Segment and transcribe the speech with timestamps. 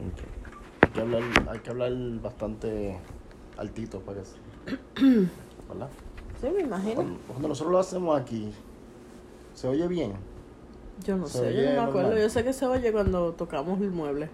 [0.00, 2.98] Hay que hablar, hay que hablar bastante
[3.56, 5.00] altito para que
[5.68, 5.88] ¿Verdad?
[6.40, 6.94] Sí, me imagino.
[6.96, 8.52] Cuando, cuando nosotros lo hacemos aquí,
[9.54, 10.12] ¿se oye bien?
[11.04, 12.02] Yo no sé, yo no me acuerdo.
[12.02, 12.22] normal.
[12.22, 14.28] Yo sé que se oye cuando tocamos el mueble.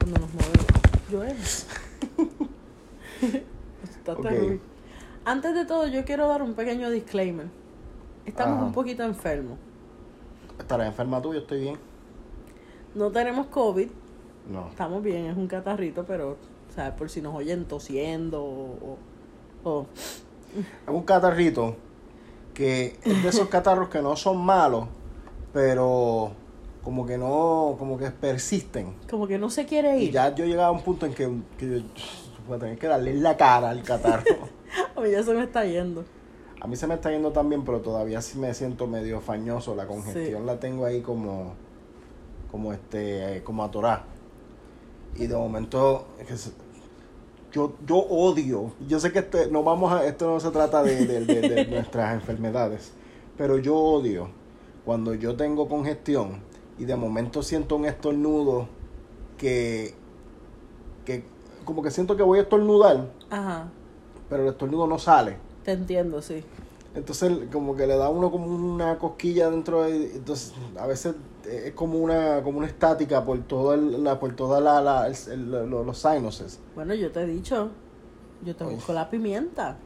[0.00, 0.66] Cuando nos movemos.
[1.10, 1.66] Yo es.
[3.82, 4.22] Está Ok.
[4.22, 4.60] terrible.
[5.24, 7.46] Antes de todo, yo quiero dar un pequeño disclaimer.
[8.26, 8.64] Estamos Ajá.
[8.66, 9.58] un poquito enfermos.
[10.58, 11.32] ¿Estarás enferma tú?
[11.32, 11.76] Yo estoy bien.
[12.94, 13.88] No tenemos COVID,
[14.50, 14.68] No.
[14.68, 18.96] estamos bien, es un catarrito, pero, o sea, por si nos oyen tosiendo o.
[19.64, 19.86] o-
[20.54, 21.76] Es un catarrito
[22.54, 24.86] que es de esos catarros que no son malos,
[25.52, 26.32] pero
[26.82, 28.94] como que no, como que persisten.
[29.08, 30.12] como que no se quiere Y ir.
[30.12, 31.84] ya yo llegaba a un punto en que, que yo
[32.46, 34.24] voy a tener que darle la cara al catarro.
[34.96, 36.04] A mí ya se me está yendo.
[36.60, 39.74] A mí se me está yendo también, pero todavía sí me siento medio fañoso.
[39.74, 40.46] La congestión Sí.
[40.46, 41.54] la tengo ahí como,
[42.50, 44.04] como este, como atorada.
[45.16, 46.06] Y de momento,
[47.52, 48.72] yo, yo odio.
[48.88, 51.64] Yo sé que este, no vamos a, esto no se trata de, de- de- de
[51.70, 52.92] nuestras enfermedades,
[53.36, 54.28] pero yo odio
[54.84, 56.40] cuando yo tengo congestión
[56.78, 58.66] y de momento siento un estornudo
[59.38, 59.94] que,
[61.04, 61.24] que
[61.64, 63.68] como que siento que voy a estornudar, Ajá,
[64.28, 65.36] pero el estornudo no sale.
[65.64, 66.42] te entiendo, sí.
[66.94, 71.14] Entonces como que le da a uno como una cosquilla dentro de, entonces a veces
[71.50, 75.50] es como una como una estática por toda la por toda la, la- el- el-
[75.70, 76.60] lo- los sinuses.
[76.74, 77.70] Bueno, yo te he dicho,
[78.44, 78.74] yo te Oye.
[78.74, 79.76] busco la pimienta.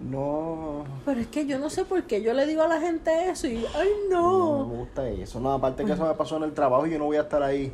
[0.00, 3.30] No, Pero es que yo no sé por qué yo le digo a la gente
[3.30, 4.66] eso y, ay no, no.
[4.66, 5.40] me gusta eso.
[5.40, 7.42] No, aparte que eso me pasó en el trabajo y yo no voy a estar
[7.42, 7.72] ahí.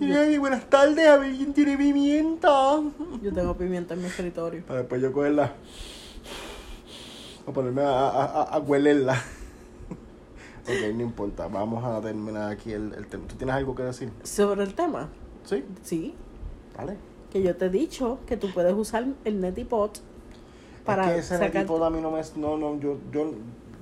[0.00, 2.80] Y, ay, buenas tardes, a ver quién tiene pimienta.
[3.22, 4.64] Yo tengo pimienta en mi escritorio.
[4.66, 5.52] Para después yo cogerla.
[7.48, 9.14] O ponerme a, a, a, a huelerla.
[10.64, 11.48] ok, no importa.
[11.48, 13.26] Vamos a terminar aquí el, el tema.
[13.26, 14.12] ¿Tú tienes algo que decir?
[14.22, 15.08] Sobre el tema,
[15.44, 16.14] Sí, sí,
[16.76, 16.96] vale.
[17.30, 20.00] que yo te he dicho que tú puedes usar el Netipot
[20.84, 21.62] para es que ese sacar...
[21.62, 23.32] tipo a mí no me no no yo yo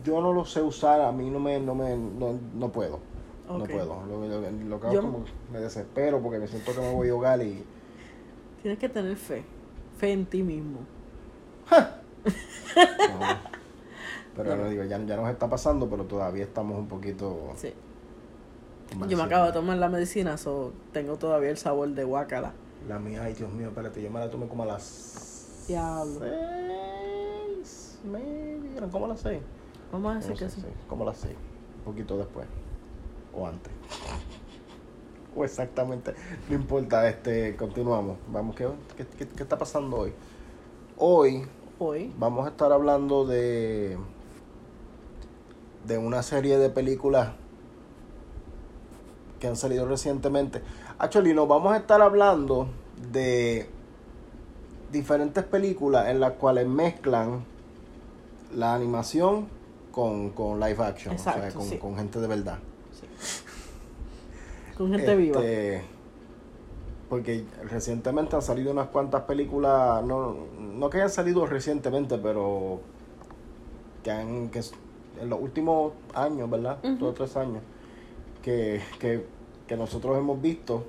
[0.05, 3.00] yo no lo sé usar a mí no me no me no, no puedo
[3.49, 6.72] no puedo lo, lo, lo que hago Yo- es como me desespero porque me siento
[6.72, 7.65] que me voy a ahogar y
[8.62, 9.44] Tienes que tener fe,
[9.99, 10.81] fe en ti mismo.
[11.71, 13.56] no.
[14.36, 14.64] Pero No.
[14.64, 17.72] no digo ya, ya nos está pasando pero todavía estamos un poquito Sí.
[19.08, 22.52] Yo me acabo de tomar la medicina, so tengo todavía el sabor de guacala.
[22.88, 26.20] la mía ay Dios mío espérate yo me la tomé como a las Diablo.
[26.20, 29.41] seis maybe eran como a las seis
[29.92, 30.60] Vamos a No decir sé, que sí.
[30.60, 31.34] sí, como a las seis
[31.78, 32.46] un poquito después
[33.34, 33.72] o antes
[35.36, 36.14] o exactamente
[36.48, 40.12] no importa este continuamos vamos ¿qué, qué, qué- qué está pasando hoy
[40.96, 41.46] hoy
[41.78, 42.10] Hoy.
[42.19, 43.98] vamos a estar hablando de
[45.86, 47.30] de una serie de películas
[49.41, 50.62] que han salido recientemente
[50.98, 52.69] actually nos vamos a estar hablando
[53.12, 53.69] de
[54.91, 57.44] diferentes películas en las cuales mezclan
[58.54, 59.48] la animación
[59.92, 61.78] con, con live action o sea con, sí.
[61.78, 62.58] con gente de verdad
[64.76, 65.41] Con gente viva.
[65.41, 65.82] este,
[67.08, 72.80] Porque recientemente han salido unas cuantas películas, no, no que hayan salido recientemente, pero
[74.02, 74.62] que han, que
[75.21, 76.78] en los últimos años, ¿verdad?
[76.84, 76.97] Ujú.
[76.97, 77.62] Dos o tres años,
[78.43, 79.27] que, que,
[79.66, 80.84] que nosotros hemos visto,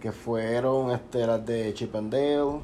[0.00, 2.60] que fueron este, las de Chip and Dale,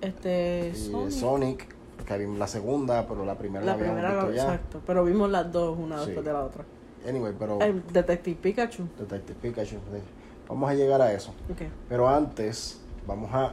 [0.00, 0.72] Este.
[0.74, 1.10] y Sonic.
[1.10, 1.74] Sonic,
[2.06, 4.42] que vimos la segunda, pero la primera la, La habíamos visto ya.
[4.44, 4.80] exacto.
[4.86, 6.06] Pero vimos las dos, una Sí.
[6.06, 6.64] después de la otra.
[7.08, 8.84] Anyway, pero El Detective Pikachu.
[8.98, 9.76] Detective Pikachu,
[10.48, 11.32] vamos a llegar a eso.
[11.88, 13.52] Pero antes, vamos a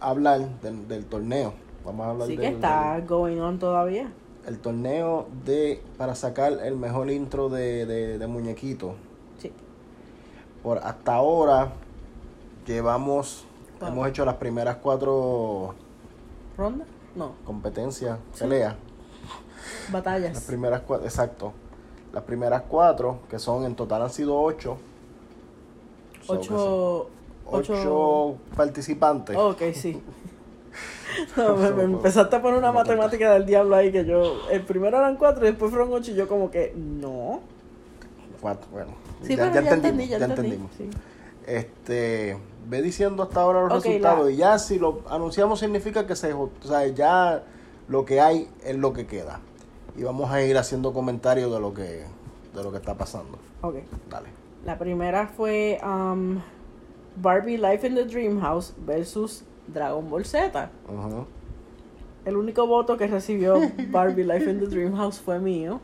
[0.00, 1.52] hablar del, del torneo.
[1.84, 4.10] Vamos a hablar Sí del, que está del- going on todavía.
[4.46, 8.94] El torneo de para sacar el mejor intro de, de, de muñequito.
[9.38, 9.52] Sí.
[10.62, 11.72] Por hasta ahora
[12.66, 13.44] llevamos,
[13.80, 15.74] hemos hecho las primeras cuatro
[16.56, 16.84] ¿Ronda?
[17.14, 17.32] No.
[17.44, 18.40] competencias, Sí.
[18.44, 18.74] peleas.
[19.84, 20.40] Las Batallas.
[20.44, 21.52] primeras cuatro, exacto.
[22.12, 24.78] Las primeras cuatro, que son en total han sido ocho.
[26.24, 27.08] So, Ocho.
[27.46, 29.36] ocho ocho- participantes.
[29.36, 30.00] Ok, sí.
[31.36, 34.48] No, me, me empezaste a poner una matemática del diablo ahí que yo.
[34.50, 37.40] El primero eran cuatro y después fueron ocho y yo, como que, no.
[38.40, 38.92] Cuatro, bueno.
[39.22, 40.58] Sí, pero ya, entendí, ya, entendí.
[40.76, 40.90] Sí.
[41.46, 42.36] Este,
[42.68, 46.32] ve diciendo hasta ahora los resultados la- y ya si lo anunciamos significa que se,
[46.32, 47.42] o sea, ya
[47.88, 49.40] lo que hay es lo que queda.
[49.96, 52.04] Y vamos a ir haciendo comentarios de lo que
[52.54, 53.38] de lo que está pasando.
[53.62, 53.76] Ok.
[54.10, 54.28] Dale.
[54.64, 56.40] La primera fue um,
[57.16, 60.70] Barbie Life in the Dream House versus Dragon Ball Z.
[62.24, 63.56] El único voto que recibió
[63.90, 65.80] Barbie Life in the Dream House fue mío.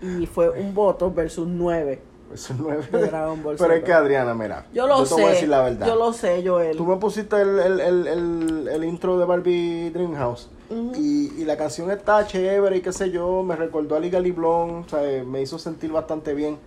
[0.00, 2.02] Y fue un voto versus nueve
[2.32, 3.86] versus 9 De Dragon Ball Pero es Z.
[3.86, 4.66] que Adriana, mira.
[4.72, 5.14] Yo lo te sé.
[5.14, 5.86] voy a decir la verdad.
[5.86, 6.76] Yo lo sé, Joel.
[6.76, 10.48] Tú me pusiste el, el, el, el, intro de Barbie Dreamhouse.
[10.70, 10.92] Ujú.
[10.96, 13.42] y, y la canción está chévere y qué sé yo.
[13.42, 14.86] Me recordó a Legally Blonde.
[14.86, 16.58] O sea, me hizo sentir bastante bien.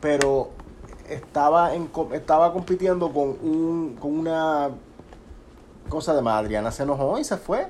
[0.00, 0.50] Pero
[1.08, 4.70] estaba, en, estaba compitiendo con, un, con una
[5.88, 6.40] cosa de más.
[6.42, 7.66] Adriana se enojó y se fue.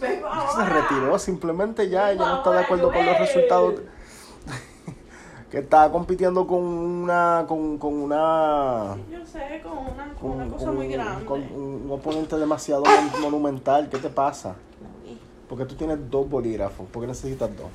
[0.00, 2.10] Se retiró simplemente ya.
[2.12, 3.74] Ella no está de acuerdo con los resultados.
[5.50, 7.44] que estaba compitiendo con una.
[7.46, 8.96] con, con una.
[9.10, 11.24] Yo sé, con una, con con, una cosa con- muy grande.
[11.24, 13.88] con un, oponente demasiado mon- monumental.
[13.88, 14.54] ¿Qué te pasa?
[15.48, 16.86] Porque tú tienes dos bolígrafos.
[16.88, 17.66] ¿Por qué necesitas dos?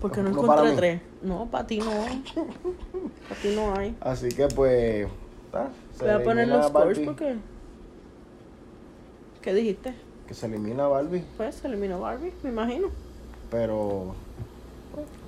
[0.00, 0.76] Porque no No para encontré mí.
[0.76, 1.02] tres.
[1.22, 1.90] No, para ti no.
[3.28, 3.96] Para ti no hay.
[4.00, 5.06] Así que pues.
[5.98, 7.36] se Voy a poner los scores porque.
[9.42, 9.94] ¿Qué dijiste?
[10.26, 11.24] Que se elimina Barbie.
[11.36, 12.88] Pues se eliminó Barbie, me imagino.
[13.50, 14.14] Pero.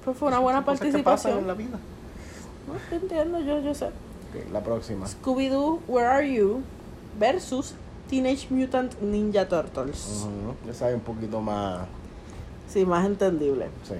[0.04, 1.46] Pues fue una buena cosas que pasan en participación.
[1.46, 1.78] la vida.
[2.68, 3.86] No, te entiendo, yo, yo sé.
[3.86, 5.06] Ok, la próxima.
[5.06, 6.62] Scooby-Doo, Where Are You?
[7.18, 7.74] versus
[8.08, 10.26] Teenage Mutant Ninja Turtles.
[10.66, 11.86] Ya sabe un poquito más.
[12.68, 13.68] Sí, más entendible.
[13.84, 13.94] Sí.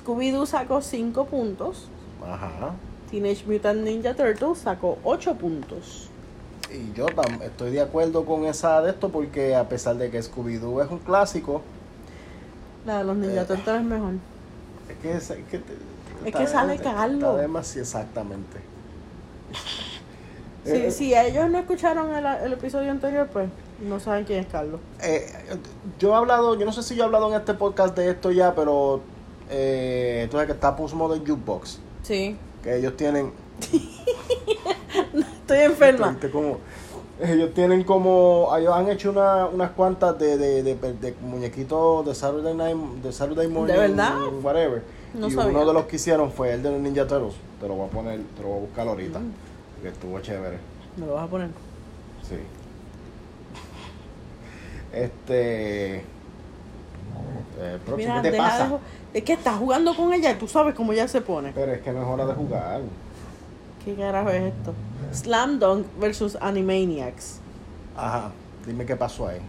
[0.00, 1.88] Scooby-Doo sacó 5 puntos.
[2.24, 2.74] Ajá.
[3.10, 6.08] Teenage Mutant Ninja Turtles sacó 8 puntos.
[6.70, 10.20] Y yo tam- estoy de acuerdo con esa de esto porque a pesar de que
[10.22, 11.62] Scooby-Doo es un clásico,
[12.86, 13.44] La de los Ninja Eh.
[13.44, 14.12] Turtles es mejor.
[14.88, 15.60] es que, es, es que,
[16.26, 17.38] Es que sale está Carlos.
[17.38, 18.58] demasiado exactamente.
[20.64, 23.48] Si, Eh, si ellos no escucharon el, el episodio anterior, pues
[23.80, 24.80] no saben quién es Carlos.
[25.00, 25.26] eh,
[25.98, 28.30] yo he hablado, yo no sé si yo he hablado en este podcast de esto
[28.32, 29.00] ya, pero
[29.48, 32.36] eh, tú sabes que está Puss Mode Jukebox, Sí.
[32.62, 33.32] que ellos tienen,
[35.48, 36.14] Estoy enferma.
[36.30, 36.58] Como-
[37.20, 42.14] ellos tienen como, ellos han hecho una, unas cuantas de, de, de, de muñequitos de
[42.14, 44.12] Saturday Night, de Saturday Morning, verdad?
[44.42, 44.82] whatever.
[45.14, 45.50] No y sabía.
[45.50, 47.34] uno de los que hicieron fue el de los Ninja Turtles.
[47.60, 49.32] Te lo voy a poner, te lo voy a buscar ahorita, Mm.
[49.74, 50.58] porque estuvo chévere.
[50.98, 51.48] Me lo vas a poner.
[52.28, 52.36] Sí.
[54.92, 55.96] Este.
[55.96, 56.02] Eh,
[57.84, 58.68] próximo, Mira, ¿qué te pasa?
[59.12, 61.52] de Es que estás jugando con ella y tú sabes cómo ella se pone.
[61.54, 62.80] Pero es que no es hora de jugar.
[63.88, 64.74] ¿Qué carajo es esto?
[65.14, 67.40] Slam Dunk versus Animaniacs.
[67.96, 68.32] Ajá,
[68.66, 69.40] dime qué pasó ahí.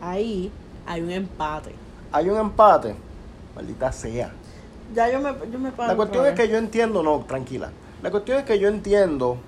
[0.00, 0.52] Ahí
[0.86, 1.72] hay un empate.
[2.12, 2.94] Hay un empate.
[3.56, 4.30] Maldita sea.
[4.94, 7.72] Ya yo me, yo me paro La cuestión es que yo entiendo, no, tranquila.
[8.00, 9.38] La cuestión es que yo entiendo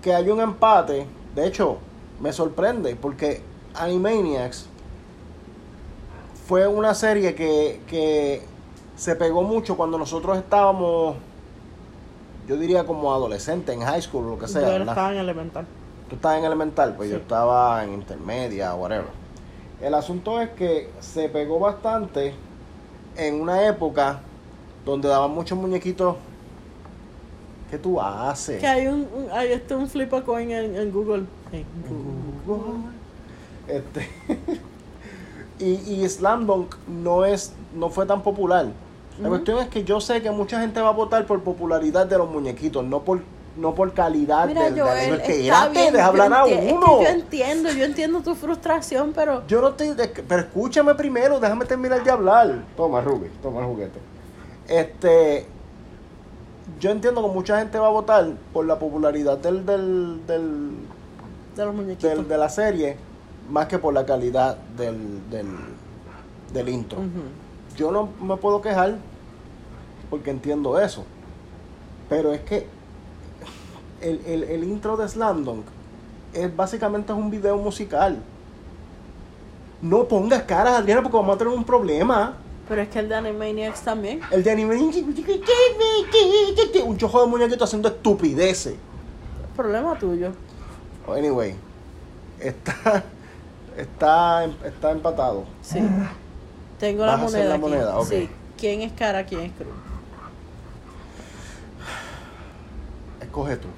[0.00, 1.06] que hay un empate.
[1.34, 1.76] De hecho,
[2.22, 3.42] me sorprende porque
[3.74, 4.64] Animaniacs
[6.46, 8.42] fue una serie que, que
[8.96, 11.16] se pegó mucho cuando nosotros estábamos,
[12.48, 14.62] yo diría como adolescentes, en high school lo que sea.
[14.62, 14.88] Yo ¿verdad?
[14.88, 15.66] estaba en elemental.
[16.08, 19.06] Tú estabas en elemental, pues yo estaba en intermedia, whatever.
[19.80, 22.34] El asunto es que se pegó bastante
[23.16, 24.20] en una época
[24.84, 26.16] donde daban muchos muñequitos.
[27.70, 28.60] ¿Qué tú haces?
[28.60, 31.24] Que hay un, un- hay este un flip a coin en, en Google.
[31.52, 31.66] En
[32.46, 32.80] Google.
[33.68, 34.08] Este,
[35.58, 35.72] y,
[36.02, 38.68] y Slam Dunk no es, no fue tan popular.
[39.20, 42.18] La cuestión es que yo sé que mucha gente va a votar por popularidad de
[42.18, 43.20] los muñequitos, no por,
[43.56, 45.92] no por calidad Mira, del, Joel, que espérate, bien.
[45.92, 46.86] deja hablar a es uno.
[46.98, 49.94] que yo entiendo, yo entiendo tu frustración, pero Yo no estoy.
[50.28, 52.54] pero escúchame primero, déjame terminar de hablar.
[52.76, 53.98] Toma, Ruby, toma el juguete.
[54.68, 55.46] Este.
[56.80, 60.70] Yo entiendo que mucha gente va a votar por la popularidad del, del, del,
[61.56, 62.10] de los muñequitos.
[62.10, 62.96] del- de la serie,
[63.50, 65.46] más que por la calidad del, del,
[66.52, 66.98] del intro.
[67.76, 68.96] Yo no me puedo quejar
[70.10, 71.04] porque entiendo eso.
[72.08, 72.66] Pero es que
[74.00, 75.66] el, el, el intro de Slam Dunk
[76.32, 78.22] es básicamente es un video musical.
[79.80, 82.36] No pongas caras, Adriana, porque vamos a tener un problema.
[82.68, 84.20] Pero es que el de Animaniacs también.
[84.30, 84.76] El de anime.
[86.84, 88.74] Un chojo de muñequitos haciendo estupideces.
[89.56, 90.32] Problema tuyo.
[91.08, 91.54] Anyway,
[92.38, 93.02] está,
[93.76, 95.44] está, está empatado.
[95.62, 95.80] Sí.
[96.78, 97.60] Tengo la moneda la aquí.
[97.60, 98.06] moneda, ok.
[98.06, 98.28] Sí.
[98.58, 99.72] ¿Quién es cara, quién es cruz?
[103.38, 103.68] Escoge tú.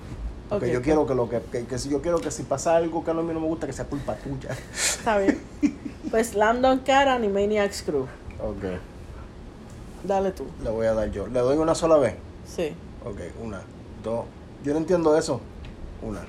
[0.49, 2.75] Porque Ok, yo quiero que lo que, que, que si yo quiero que si pasa
[2.76, 4.57] algo que a mí no me gusta, que sea culpa tuya.
[4.73, 5.40] Está bien.
[6.11, 8.02] Pues Slam Dunk cara, Animaniacs crew.
[8.43, 8.64] Ok,
[10.02, 10.45] Dale tú.
[10.64, 11.29] le voy a dar yo.
[11.29, 12.14] ¿Le doy una sola vez?
[12.47, 12.73] Sí.
[13.05, 13.61] Ok, una,
[14.02, 14.25] dos.
[14.64, 15.40] Yo no entiendo eso.
[16.02, 16.23] Una,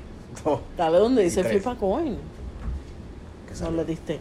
[0.44, 0.60] dos.
[0.78, 1.64] Dale donde dice Y tres.
[1.64, 2.18] flip a coin.
[3.48, 4.20] ¿Qué No le diste.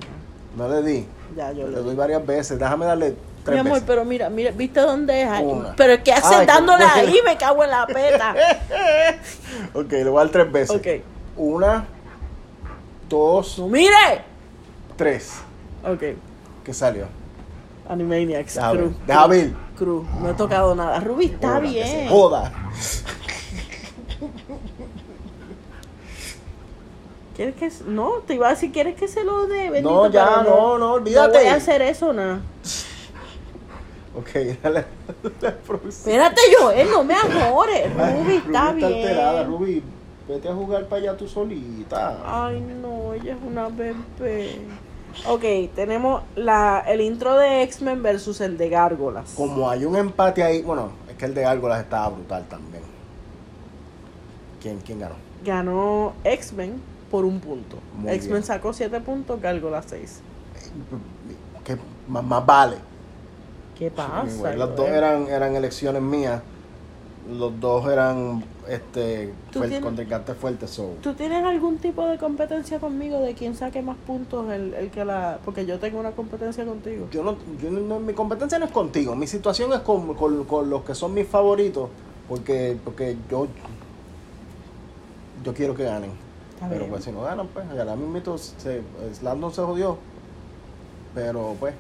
[0.57, 1.07] No le di.
[1.37, 2.59] Ya, yo Le le doy varias veces.
[2.59, 3.17] Déjame darle
[3.55, 3.85] Mi amor, veces.
[3.87, 5.29] pero mira, mira, ¿viste dónde es?
[5.29, 5.45] ahí?
[5.45, 5.75] Una.
[5.77, 7.19] Pero ¿qué haces Ay, dándole ahí?
[7.25, 8.35] Me cago en la peta.
[9.75, 10.77] ok, le voy a dar tres veces.
[10.77, 10.87] ok.
[11.37, 11.87] Una,
[13.09, 14.25] dos, ¡No mire!
[14.97, 15.41] tres.
[15.85, 16.03] Ok.
[16.65, 17.07] ¿Qué salió?
[17.89, 18.93] Animaniacs, Crew.
[19.29, 19.51] ver.
[19.77, 20.05] Crew.
[20.21, 21.01] No he tocado nada.
[21.01, 22.09] Ruby está Joda, que bien.
[22.09, 22.53] Joda.
[27.37, 29.71] ¿Quieres que No, te iba a decir, ¿quieres que se lo dé?
[29.71, 31.39] Bendito, No, ya, pero no, no, olvídate.
[31.39, 32.41] No voy a hacer eso, nada.
[34.17, 34.31] Ok,
[34.63, 34.85] dale.
[35.41, 35.89] la próxima.
[35.91, 37.95] Espérate, Joel, no me amores.
[37.95, 38.87] Ruby está bien.
[38.87, 39.83] alterada, Ruby.
[40.29, 42.19] Vete a jugar para allá tú solita.
[42.25, 44.61] Ay, no, ella es una bebé.
[45.27, 49.33] Ok, tenemos la, el intro de X-Men versus el de Gárgolas.
[49.37, 52.85] Como hay un empate ahí, bueno, es que el de Gárgolas estaba brutal también.
[54.63, 55.15] ¿Quién, quién ganó?
[55.45, 57.79] Ganó X-Men por un punto.
[58.07, 60.21] X-Men sacó 7 puntos, Gárgolas 6.
[61.65, 61.77] Que
[62.07, 62.77] más, más vale.
[63.81, 64.21] ¿Qué pasa?
[64.21, 66.41] Anyway, las dos eran, eran elecciones mías.
[67.33, 70.71] Los dos eran este ¿Tú fuer- tienes- contrincantes fuertes.
[70.71, 70.95] So.
[71.03, 75.05] ¿Tú tienes algún tipo de competencia conmigo de quién saque más puntos el, el que
[75.05, 75.39] la...
[75.45, 77.09] Porque yo tengo una competencia contigo.
[77.11, 80.69] Yo no, yo no- mi competencia no es contigo, mi situación es con, con- con
[80.71, 81.89] los que son mis favoritos,
[82.29, 83.47] porque, porque yo,
[85.45, 86.11] yo quiero que ganen.
[86.55, 86.91] Está pero bien.
[86.91, 88.83] pues si no ganan, pues ya mismo se,
[89.15, 89.97] Slandon se jodió.
[91.15, 91.75] Pero pues,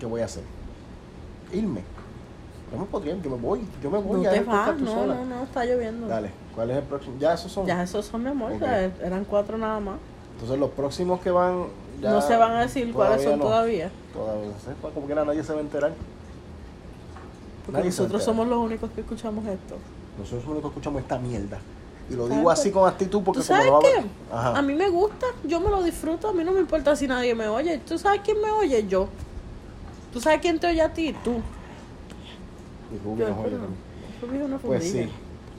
[0.00, 0.42] ¿qué voy a hacer?
[1.52, 1.82] Irme.
[2.72, 5.14] Yo me podría, yo me voy, yo me voy no te vas, no, sola.
[5.14, 6.06] no, no, está lloviendo.
[6.08, 7.16] Dale, ¿cuál es el próximo?
[7.18, 7.66] Ya esos son.
[7.66, 8.52] Ya esos son mi amor,
[9.02, 9.96] eran cuatro nada más.
[10.34, 11.66] Entonces los próximos que van.
[12.00, 13.44] ya no se van a decir cuáles son no.
[13.44, 13.90] todavía.
[14.14, 15.92] Todavía, pues, como quiera nadie se va a enterar.
[17.66, 19.76] Porque Nadie nosotros somos los únicos que escuchamos esto.
[20.18, 21.58] Nosotros únicos escuchamos esta mierda.
[22.10, 23.98] Y lo ¿Sabes digo así con actitud porque ¿Tú como sabes a qué?
[23.98, 24.58] haber- Ajá.
[24.58, 27.34] A mí me gusta, yo me lo disfruto, a mí no me importa si nadie
[27.34, 27.78] me oye.
[27.86, 28.86] ¿Tú sabes quién me oye?
[28.88, 29.08] Yo.
[30.12, 31.14] ¿Tú sabes quién te oye a ti?
[31.24, 31.40] Tú.
[32.90, 33.56] Y Yo, nos oye
[34.20, 34.42] también.
[34.44, 35.08] Una Pues sí.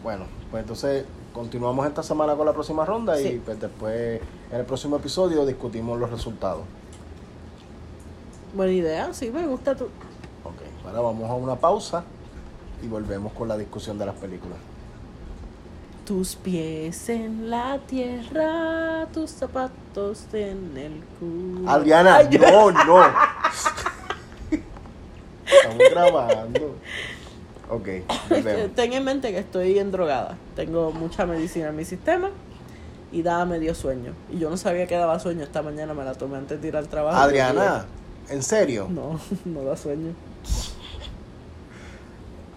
[0.04, 4.66] Bueno, pues entonces continuamos esta semana con la próxima ronda y pues después en el
[4.66, 6.64] próximo episodio discutimos los resultados.
[8.54, 9.86] Buena idea, sí, me gusta tu.
[9.86, 12.04] Ok, ahora vamos a una pausa
[12.84, 14.58] y volvemos con la discusión de las películas.
[16.06, 21.70] Tus pies en la tierra, tus zapatos en el culo.
[21.70, 23.04] Adriana, Ay, no, no.
[25.62, 26.76] Estamos grabando.
[27.70, 27.88] Ok.
[28.76, 30.38] Ten en mente que estoy endrogada.
[30.56, 32.30] Tengo mucha medicina en mi sistema
[33.12, 34.14] y daba medio sueño.
[34.32, 35.44] Y yo no sabía que daba sueño.
[35.44, 37.18] Esta mañana me la tomé antes de ir al trabajo.
[37.18, 37.86] Adriana,
[38.30, 38.88] ¿en serio?
[38.90, 40.14] No, no da sueño.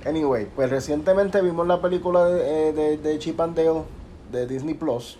[0.05, 3.83] Anyway, pues recientemente vimos la película de, eh, de, de Chip and Dale
[4.31, 5.19] de Disney Plus.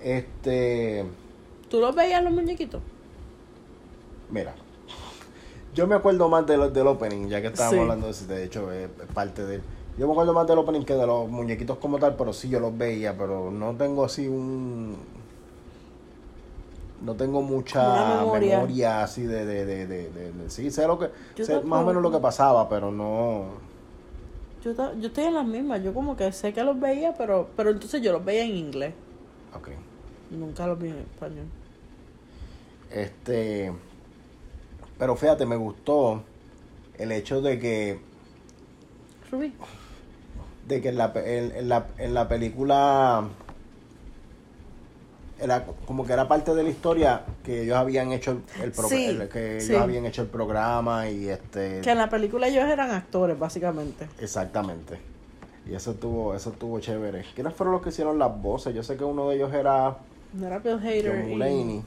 [0.00, 1.04] Este,
[1.68, 2.80] ¿Tú los veías los muñequitos?
[4.30, 4.54] mira,
[5.74, 7.80] yo me acuerdo más de lo- del opening, ya que estábamos Sí.
[7.80, 9.60] hablando de eso, de hecho es, parte de
[9.96, 12.58] Yo me acuerdo más del opening que de los muñequitos como tal, pero sí yo
[12.58, 14.96] los veía, pero no tengo así un...
[17.04, 18.56] No tengo mucha memoria.
[18.56, 19.02] memoria.
[19.04, 21.10] así de, de, de, de, de- de- Sí, sé lo que...
[21.44, 23.44] Sé más o menos lo que pasaba, pero no...
[24.64, 25.82] Yo, yo estoy en las mismas.
[25.84, 28.94] Yo como que sé que los veía, pero, pero entonces yo los veía en inglés.
[29.54, 29.68] Ok.
[30.30, 31.46] Nunca los vi en español.
[32.90, 33.72] Este.
[34.98, 36.22] Pero fíjate, me gustó
[36.98, 38.00] el hecho de que.
[39.30, 39.52] Rubí.
[40.68, 43.24] De que en la, en, en la, en la película.
[45.40, 48.88] Era como que era parte de la historia que ellos habían hecho el, el pro-
[48.88, 49.72] Sí, el- que sí.
[49.72, 54.06] ellos habían hecho el programa y este Que en la película ellos eran actores, básicamente.
[54.20, 55.00] exactamente
[55.66, 58.96] y eso estuvo eso estuvo chévere quiénes fueron los que hicieron las voces yo sé
[58.98, 59.96] que uno de ellos era
[60.34, 61.08] No era Bill Hader.
[61.10, 61.82] John y- Mulaney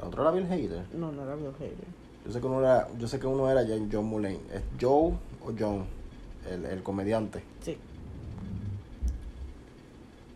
[0.00, 2.04] el otro era Bill Hader No, no era Bill Hader.
[2.26, 4.40] Yo sé que uno era, yo sé que uno era John Mulaney.
[4.52, 5.84] ¿Es Joe o John?
[6.50, 7.42] El, el comediante.
[7.60, 7.76] Sí.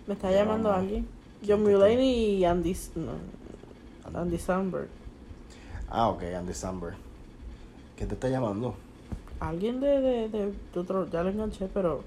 [0.07, 1.07] ¿Me está Ya llamando alguien?
[1.45, 2.77] ¿Quién John Mulaney y Andy...
[2.97, 3.13] No,
[4.19, 4.89] Andy Samberg.
[5.89, 6.97] Ah, ok, Andy Samberg.
[7.97, 8.75] ¿Qué te está llamando?
[9.41, 11.07] Alguien de, de, de, de otro...
[11.09, 12.03] Ya lo enganché, pero...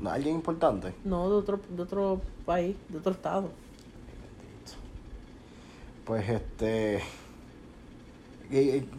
[0.00, 0.92] ¿No, ¿Alguien importante?
[1.04, 3.48] No, de otro, de otro país, de otro estado.
[6.04, 7.02] Pues este.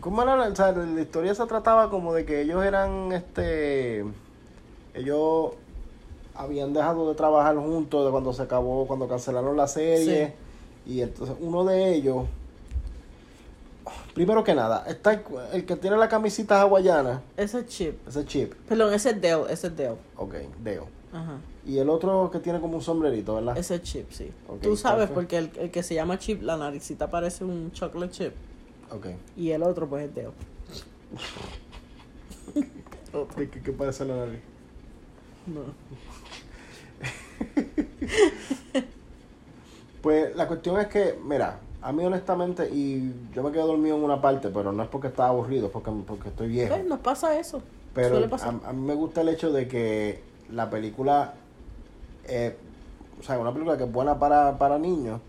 [0.01, 0.35] ¿Cómo era?
[0.35, 4.03] la- O sea, la historia se trataba como de que ellos eran este.
[4.93, 5.51] Ellos
[6.33, 10.33] habían dejado de trabajar juntos de cuando se acabó, cuando cancelaron la serie.
[10.85, 12.25] Y entonces uno de ellos.
[14.15, 15.21] Primero que nada, está el,
[15.53, 18.07] el que tiene la camisita hawaiana, Ese es Chip.
[18.07, 18.53] ese chip.
[18.67, 19.97] Perdón, ese es Dale, ese es Dale.
[20.17, 20.33] Ok,
[20.63, 20.87] Deo.
[21.13, 21.37] Ajá.
[21.65, 23.57] Y el otro que tiene como un sombrerito, ¿verdad?
[23.57, 24.31] Ese es Chip, sí.
[24.47, 28.11] Ok, Tú sabes porque el, el que se llama Chip, la naricita parece un chocolate
[28.11, 28.33] chip.
[28.91, 29.07] Ok.
[29.35, 30.29] Y el otro pues es Dale.
[33.35, 34.39] ¿Qué, qué, parece la nariz?
[35.47, 35.61] No.
[40.01, 44.03] Pues la cuestión es que, mira, A mí honestamente, y yo me quedé dormido en
[44.03, 46.75] una parte, pero no es porque estaba aburrido, es porque, porque estoy viejo.
[46.75, 47.63] Pues, nos pasa eso.
[47.95, 51.33] Pero Suele a, a mí me gusta el hecho de que la película,
[52.27, 52.55] eh,
[53.19, 55.21] o sea, una película que es buena para, para niños,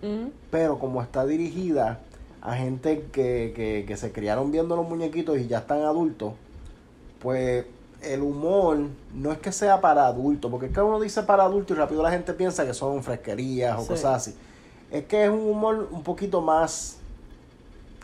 [0.50, 2.00] pero como está dirigida
[2.42, 6.34] a gente que, que, que se criaron viendo los muñequitos y ya están adultos,
[7.20, 7.64] pues
[8.02, 8.78] el humor
[9.14, 12.02] no es que sea para adultos, porque es que uno dice para adultos y rápido
[12.02, 13.88] la gente piensa que son fresquerías o Sí.
[13.88, 14.36] cosas así.
[14.90, 16.98] Es que es un humor un poquito más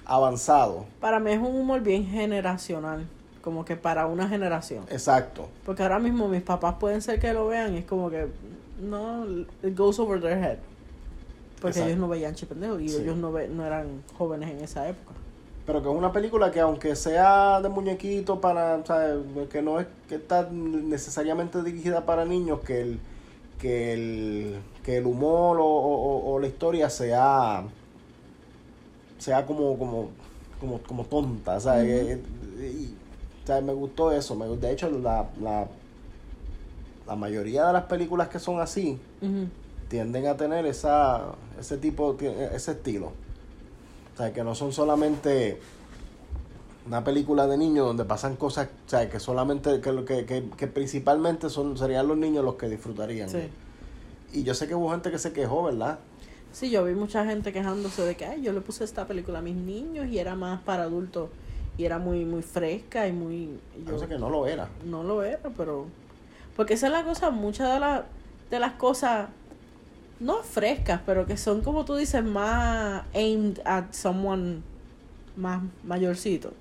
[0.04, 0.86] avanzado.
[1.00, 3.06] Para mí es un humor bien generacional.
[3.42, 4.84] Como que para una generación.
[4.90, 5.48] Exacto.
[5.64, 8.28] Porque ahora mismo mis papás pueden ser que lo vean y es como que
[8.80, 9.24] no,
[9.62, 10.58] it goes over their head.
[11.60, 11.88] Porque Exacto.
[11.90, 13.02] ellos no veían chipendejo y Sí.
[13.02, 15.14] ellos no, ve- no eran jóvenes en esa época.
[15.64, 19.18] Pero que es una película que aunque sea de muñequito para, ¿sabes?
[19.48, 22.98] que no es que está necesariamente dirigida para niños, que el
[23.60, 27.62] que el, que el humor o, o- o la historia sea
[29.18, 30.08] sea como como
[30.60, 31.88] como, como tonta, ¿sabes?
[31.88, 32.22] Eh,
[32.58, 32.94] eh, y,
[33.46, 33.62] ¿sabes?
[33.64, 35.66] Me gustó eso, me, de hecho la, la
[37.06, 38.98] la mayoría de las películas que son así
[39.88, 43.12] tienden a tener esa ese tipo ese estilo.
[44.14, 45.58] O sea que no son solamente
[46.86, 50.44] una película de niños donde pasan cosas o sea que solamente que lo que, que,
[50.56, 53.28] que principalmente son serían los niños los que disfrutarían.
[53.28, 53.48] Sí.
[54.32, 55.98] y yo sé que hubo gente que se quejó verdad
[56.52, 59.42] Sí, yo vi mucha gente quejándose de que Ay, yo le puse esta película a
[59.42, 61.30] mis niños y era más para adultos
[61.78, 64.68] y era muy muy fresca y muy yo sé que no lo era.
[64.84, 65.86] No lo era, pero
[66.56, 68.02] porque esa es la cosa, muchas de las
[68.50, 69.28] de las cosas
[70.20, 74.60] no frescas, pero que son como tú dices más aimed at someone
[75.36, 76.52] más mayorcito.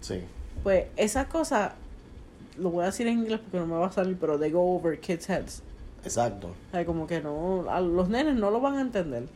[0.00, 0.22] sí
[0.62, 1.72] Pues esas cosas
[2.58, 4.74] lo voy a decir en inglés porque no me va a salir, pero they go
[4.74, 5.62] over kids heads.
[6.04, 9.28] exacto O sea, como que no, a los nenes no lo van a entender.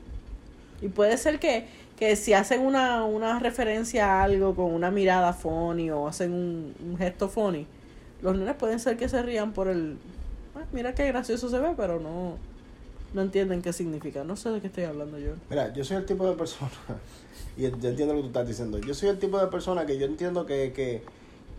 [0.83, 5.33] Y puede ser que, que si hacen una, una referencia a algo con una mirada
[5.33, 7.67] funny o hacen un, un gesto funny,
[8.25, 9.97] los nenes pueden ser que se rían por el...
[10.57, 12.37] "Ah, mira qué gracioso se ve, pero no,
[13.13, 14.25] no entienden qué significa.
[14.25, 15.33] No sé de qué estoy hablando yo.
[15.51, 16.71] Mira, yo soy el tipo de persona,
[17.57, 19.99] y yo entiendo lo que tú estás diciendo, yo soy el tipo de persona que
[19.99, 21.03] yo entiendo que, que,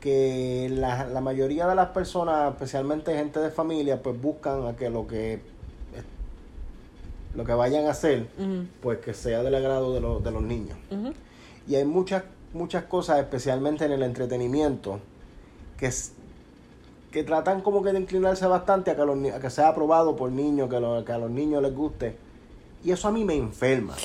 [0.01, 4.89] que la, la mayoría de las personas, especialmente gente de familia, pues buscan a que
[4.89, 5.39] lo que
[7.35, 8.27] lo que vayan a hacer,
[8.81, 10.77] pues que sea del agrado de, los de los niños.
[11.67, 15.01] Y hay muchas, muchas cosas, especialmente en el entretenimiento,
[15.77, 15.91] que,
[17.15, 20.29] que tratan como que de inclinarse bastante a que, los, a que sea aprobado por
[20.33, 22.17] niños, que, lo- que a los niños les guste.
[22.83, 23.95] Y eso a mí me enferma.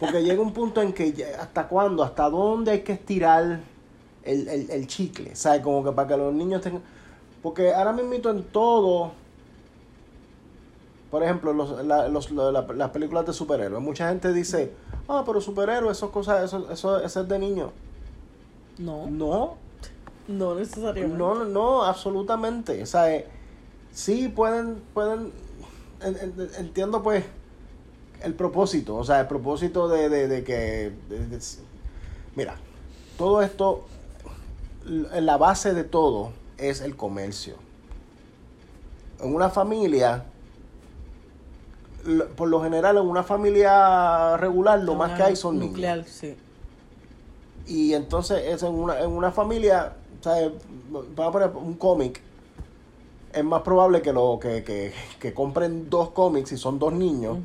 [0.00, 3.60] Porque llega un punto en que hasta cuándo, hasta dónde hay que estirar
[4.24, 5.36] el, el, el chicle.
[5.36, 5.60] ¿Sabes?
[5.60, 6.80] Como que para que los niños tengan...
[7.42, 9.12] Porque ahora mismo en todo...
[11.10, 13.82] Por ejemplo, los, la- los- la- la- las películas de superhéroes.
[13.82, 14.72] Mucha gente dice,
[15.06, 17.70] ah, pero superhéroes, eso, cosas, eso, eso, eso es de niños.
[18.78, 19.56] No, No,
[20.28, 21.16] no necesariamente.
[21.16, 22.82] no, no, no, absolutamente.
[22.82, 23.26] O sea, eh,
[23.92, 25.32] sí pueden, pueden,
[26.02, 27.24] en- en- entiendo pues
[28.22, 31.38] el propósito, o sea, el propósito de, de, de que, de-
[32.36, 32.54] mira,
[33.18, 33.84] todo esto,
[34.84, 37.54] la base de todo es el comercio.
[39.20, 40.24] En una familia,
[42.36, 45.70] por lo general en una familia regular, lo más que hay son niños.
[45.72, 46.36] Nuclear, sí.
[47.66, 50.50] Y entonces es en una, en una familia, ¿sabes?
[50.90, 52.20] Vamos a poner un cómic.
[53.32, 57.38] Es más probable que lo que, que, que compren dos cómics si son dos niños,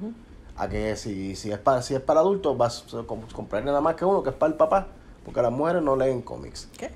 [0.57, 3.79] a que si, si es para si es para adultos vas a comp- comprar nada
[3.79, 4.87] más que uno, que es para el papá,
[5.23, 6.67] porque las mujeres no leen cómics.
[6.77, 6.89] ¿Qué?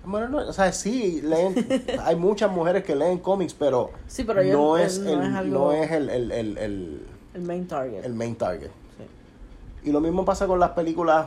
[0.00, 1.54] Las mujeres no- o sea, sí, leen,
[2.04, 5.58] hay muchas mujeres que leen cómics, pero, Sí, pero no, es no el, es algo-
[5.58, 8.04] no es el, el, el, el, El main target.
[8.04, 8.70] el main target.
[8.98, 9.88] Sí.
[9.88, 11.26] Y lo mismo pasa con las películas,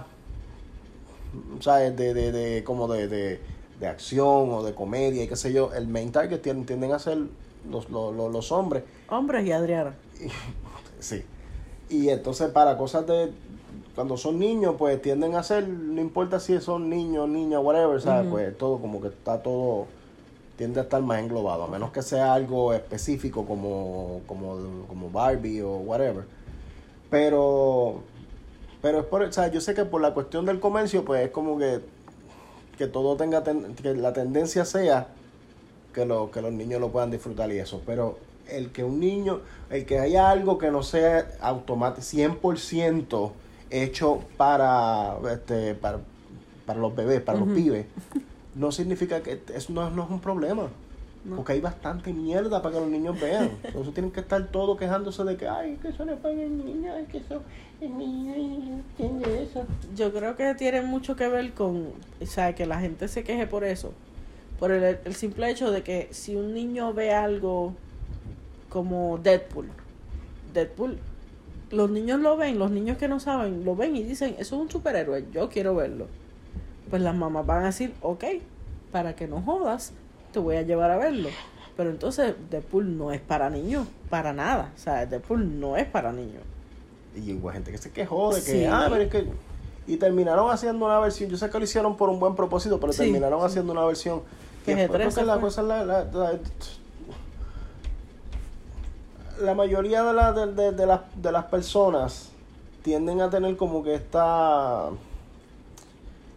[1.60, 1.96] ¿sabes?
[1.98, 3.42] De, de, de, como de, de,
[3.80, 5.74] de acción o de comedia y qué sé yo.
[5.74, 7.18] El main target tienden, tienden a ser
[7.70, 8.84] los, los, los, los hombres.
[9.10, 9.96] Hombres y Adriana.
[11.00, 11.24] Sí.
[11.90, 13.32] Y entonces para cosas de...
[13.94, 18.24] Cuando son niños, pues tienden a ser, no importa si son niños, niñas, whatever, ¿sabes?
[18.24, 18.32] Ujú.
[18.32, 19.86] Pues todo como que está todo...
[20.58, 24.58] Tiende a estar más englobado, a menos que sea algo específico como, como,
[24.88, 26.24] como Barbie o whatever.
[27.12, 28.02] Pero
[28.86, 31.32] pero es por, o sea, yo sé que por la cuestión del comercio, pues es
[31.32, 31.82] como que,
[32.78, 35.08] que todo tenga, ten- que la tendencia sea
[35.94, 37.82] que, lo, que los niños lo puedan disfrutar y eso.
[37.86, 38.18] Pero
[38.50, 43.32] el que un niño, el que haya algo que no sea automático, 100%
[43.72, 46.00] hecho para, este, para,
[46.66, 47.86] para los bebés, para los pibes,
[48.56, 50.68] no significa que eso no, no es un problema.
[51.24, 51.38] No.
[51.38, 53.50] Porque hay bastante mierda para que los niños vean.
[53.64, 56.64] Entonces tienen que estar todos quejándose de que, ay, que eso no es para el
[56.64, 57.42] niño, ay, que eso
[59.96, 63.64] Yo creo que tiene mucho que ver con, o que la gente se queje por
[63.64, 63.94] eso.
[64.60, 67.74] Por el, el simple hecho de que si un niño ve algo
[68.70, 69.70] como Deadpool,
[70.54, 70.98] Deadpool,
[71.72, 74.62] los niños lo ven, los niños que no saben, lo ven y dicen, eso es
[74.62, 76.08] un superhéroe, yo quiero verlo.
[76.90, 78.24] Pues las mamás van a decir, ok,
[78.92, 79.94] para que no jodas,
[80.32, 81.30] te voy a llevar a verlo.
[81.76, 84.72] Pero entonces Deadpool no es para niños, para nada.
[85.10, 86.44] Deadpool no es para niños.
[87.16, 88.66] Y hubo gente que se quejó de que, Sí.
[88.66, 89.26] ah, pero es que.
[89.88, 91.30] Y terminaron haciendo una versión.
[91.30, 93.46] Yo sé que lo hicieron por un buen propósito, pero Sí, terminaron sí.
[93.46, 94.22] haciendo una versión.
[94.66, 96.40] Que después G13 creo que la cosa la, la, la-
[99.42, 102.30] la mayoría de, la- de, de- de las, de las personas
[102.84, 104.90] tienden a tener como que esta.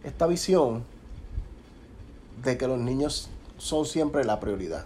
[0.03, 0.83] Esta visión
[2.43, 4.85] de que los niños son siempre la prioridad.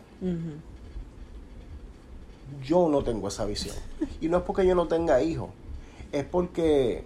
[2.63, 3.75] Yo no tengo esa visión.
[4.21, 5.49] Y no es porque yo no tenga hijos,
[6.13, 7.04] es porque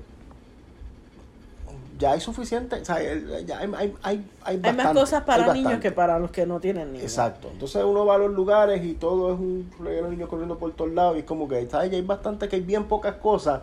[1.98, 3.00] ya hay suficiente, o sea,
[3.44, 6.60] ya hay, hay, hay, hay Hay más cosas para niños que para los que no
[6.60, 7.04] tienen niños.
[7.06, 7.50] Exacto.
[7.52, 10.72] Entonces uno va a los lugares y todo es un reguero de niños corriendo por
[10.74, 11.90] todos lados y es como que, ¿sabes?
[11.90, 13.62] Ya hay bastante, que hay bien pocas cosas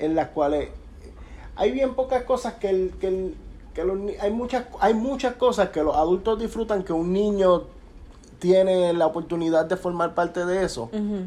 [0.00, 0.70] en las cuales
[1.54, 3.34] hay bien pocas cosas que el, que el-
[3.72, 7.64] que los hay muchas hay muchas cosas que los adultos disfrutan que un niño
[8.38, 11.26] tiene la oportunidad de formar parte de eso Ujú.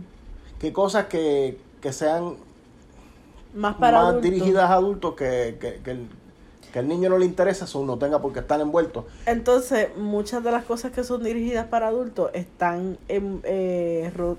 [0.60, 2.36] que cosas que, que sean
[3.54, 4.24] Más para más adultos.
[4.32, 6.08] dirigidas a adultos que, que, que el,
[6.72, 10.44] que el niño no le interesa eso no tenga por qué estar envuelto Entonces, muchas
[10.44, 14.38] de las cosas que son dirigidas para adultos están en, eh, ro-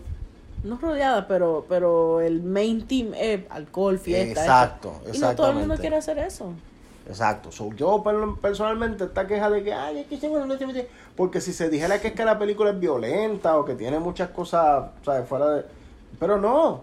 [0.64, 4.40] no rodeadas, pero pero el main team es alcohol, fiesta.
[4.40, 5.16] Exacto, esto.
[5.16, 6.52] Y no todo el mundo quiere hacer eso.
[7.08, 7.50] Exacto.
[7.52, 10.88] So, yo per- personalmente esta queja de que, ay, es que se- bueno, no se-
[11.16, 14.30] porque si se dijera que es que la película es violenta o que tiene muchas
[14.30, 15.26] cosas, ¿sabes?
[15.28, 15.64] Fuera de...
[16.20, 16.82] Pero no.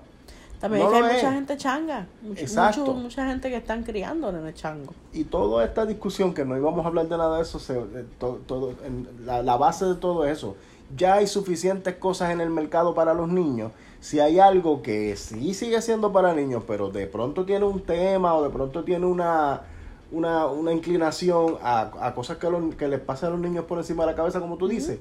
[0.59, 1.23] También No es que lo hay es.
[1.23, 2.07] mucha gente changa.
[2.21, 2.79] Mucho, Exacto.
[2.81, 4.93] mucho- mucha gente que están criando en el chango.
[5.13, 8.03] Y toda esta discusión, que no íbamos a hablar de nada de eso, se, de
[8.19, 10.55] to- todo, en la, la base de todo eso,
[10.95, 13.71] ya hay suficientes cosas en el mercado para los niños.
[13.99, 18.35] Si hay algo que sí sigue siendo para niños, pero de pronto tiene un tema
[18.35, 19.61] o de pronto tiene una,
[20.11, 23.77] una, una inclinación a, a cosas que, los- que les pasan a los niños por
[23.79, 24.99] encima de la cabeza, como tú dices,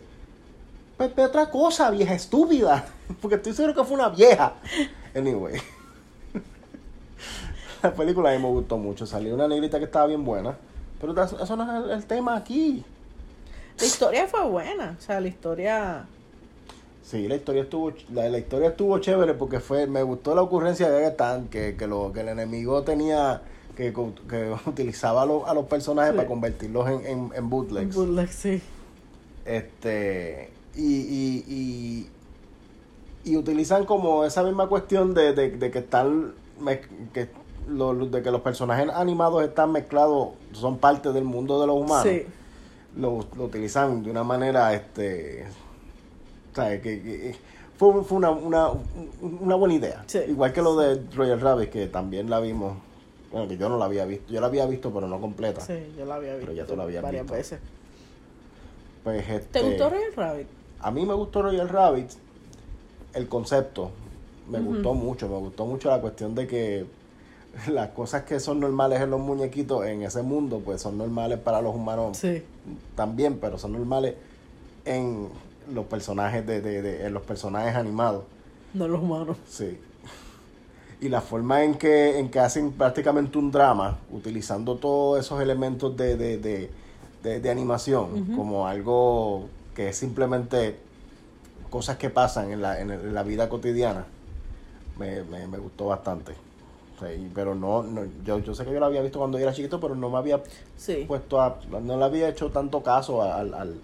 [0.98, 2.86] ve otra cosa, vieja estúpida.
[3.20, 4.54] Porque estoy seguro que fue una vieja.
[5.14, 5.60] Anyway.
[7.82, 9.06] La película a mí me gustó mucho.
[9.06, 10.56] Salió una negrita que estaba bien buena.
[11.00, 12.82] Pero eso no es el, el tema aquí.
[13.78, 14.96] La historia fue buena.
[14.98, 16.06] O sea, la historia.
[17.02, 20.88] Sí, la historia estuvo la, la historia estuvo chévere porque fue me gustó la ocurrencia
[20.88, 23.42] de Agatha que, que, lo, que el enemigo tenía
[23.76, 23.92] que,
[24.26, 26.16] que utilizaba a, los- a los personajes Sí.
[26.16, 27.94] para convertirlos en, en, en bootlegs.
[27.94, 28.62] Bootleg, sí.
[29.44, 31.44] este y, y,
[33.24, 36.32] y, y utilizan como esa misma cuestión de, de, de que están
[37.12, 37.28] que
[37.68, 42.02] lo- de que los personajes animados están mezclados son parte del mundo de los humanos
[42.04, 42.22] Sí.
[42.96, 45.46] lo, lo utilizan de una manera este
[46.54, 46.80] ¿sabes?
[46.82, 47.36] que, que-
[47.78, 48.68] fue, fue una, una,
[49.40, 50.20] una buena idea Sí.
[50.28, 52.76] igual que lo de Royal Rabbit que también la vimos
[53.32, 55.74] bueno que yo no la había visto yo la había visto pero no completa Sí,
[55.98, 57.34] yo la había Pero visto ya tú la habías varias visto.
[57.36, 57.58] veces.
[59.02, 60.46] pues ¿Te este, gustó Royal Rabbit?
[60.84, 62.10] A mí me gustó Royal Rabbit,
[63.14, 63.90] el concepto.
[64.50, 66.84] Me gustó mucho, me gustó mucho la cuestión de que
[67.72, 71.62] las cosas que son normales en los muñequitos en ese mundo, pues son normales para
[71.62, 72.42] los humanos Sí.
[72.94, 74.14] también, pero son normales
[74.84, 75.28] en
[75.72, 78.24] los personajes de, de- de- en los personajes animados.
[78.74, 79.38] No los humanos.
[79.48, 79.78] Sí.
[81.00, 85.96] Y la forma en que, en que hacen prácticamente un drama, utilizando todos esos elementos
[85.96, 86.70] de, de, de,
[87.22, 90.76] de- de animación, como algo que es simplemente
[91.70, 94.04] cosas que pasan en la, en el- la vida cotidiana,
[94.98, 96.34] me, me, me gustó bastante.
[97.34, 99.78] Pero no, no yo, yo sé que yo la había visto cuando yo era chiquito,
[99.80, 100.40] pero no me había
[100.76, 101.04] Sí.
[101.06, 103.74] puesto a, no le había hecho tanto caso al, al,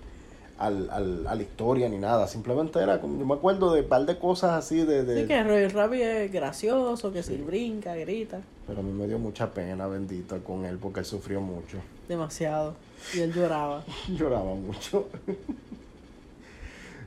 [0.58, 2.26] al, al- a la historia ni nada.
[2.28, 5.04] Simplemente era, como- yo me acuerdo de un par de cosas así de...
[5.04, 8.40] de Sí, que Royal Rabbit es gracioso, que si brinca, grita.
[8.66, 11.76] Pero a mí me dio mucha pena, bendito, con él, porque él sufrió mucho.
[12.08, 12.74] Demasiado.
[13.14, 13.84] Y él lloraba.
[14.08, 15.08] Lloraba mucho.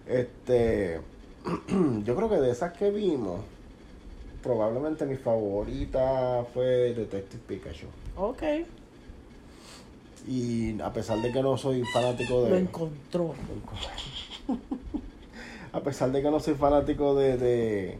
[0.07, 0.99] este,
[2.03, 3.41] yo creo que de esas que vimos,
[4.41, 7.87] probablemente mi favorita fue Detective Pikachu.
[8.17, 8.43] Ok.
[10.27, 12.49] Y a pesar de que no soy fanático de...
[12.51, 13.33] Lo encontró.
[15.73, 17.97] a pesar de que no soy fanático de de,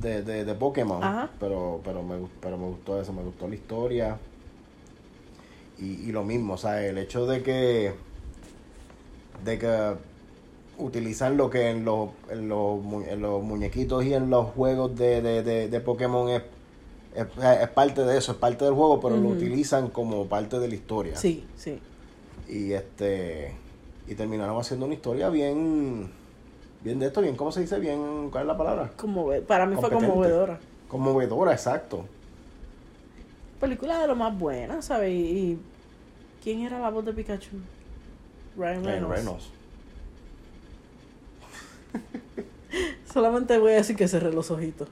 [0.00, 1.30] de, de, de- Pokémon, Ajá.
[1.38, 4.18] pero pero me, pero me gustó eso, me gustó la historia.
[5.78, 7.92] Y, y lo mismo, o sea, el hecho de que
[9.44, 9.94] de que
[10.80, 15.22] utilizan lo que en los, en los, en los muñequitos y en los juegos de,
[15.22, 16.42] de, de, de Pokémon es,
[17.14, 17.26] es,
[17.62, 20.74] es parte de eso, es parte del juego, pero lo utilizan como parte de la
[20.74, 21.16] historia.
[21.16, 21.78] Sí, sí.
[22.48, 23.54] Y este
[24.08, 26.10] y terminaron haciendo una historia bien
[26.82, 27.78] bien de esto, bien, ¿cómo se dice?
[27.78, 28.90] Bien, ¿cuál es la palabra?
[28.96, 30.58] Conmove- para mí fue conmovedora.
[30.88, 32.06] Conmovedora, exacto.
[33.60, 35.12] Película de lo más buena, ¿sabes?
[35.12, 35.58] Y,
[36.42, 37.56] ¿quién era la voz de Pikachu?
[38.56, 39.50] Ryan Ryan Reynolds.
[43.12, 44.88] Solamente voy a decir que cerré los ojitos.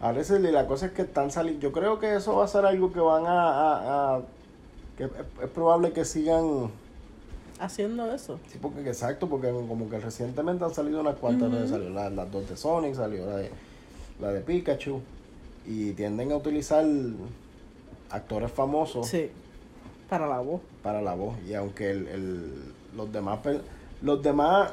[0.00, 1.60] A veces la cosa es que están saliendo.
[1.62, 3.48] Yo creo que eso va a ser algo que van a.
[3.50, 4.20] a- a-
[4.96, 5.10] que es,
[5.42, 6.70] es probable que sigan.
[7.58, 8.38] Haciendo eso.
[8.52, 11.48] Sí, porque exacto, porque como que recientemente han salido unas cuantas.
[11.48, 11.56] Ujú.
[11.56, 13.50] veces, Salió la- las dos de Sonic, salió la de,
[14.20, 15.00] la de Pikachu.
[15.66, 16.84] Y tienden a utilizar
[18.10, 19.30] actores famosos Sí.
[20.08, 20.60] Para la voz.
[20.82, 21.34] para la voz.
[21.48, 23.40] Y aunque el, el- los demás.
[24.02, 24.72] Los demás.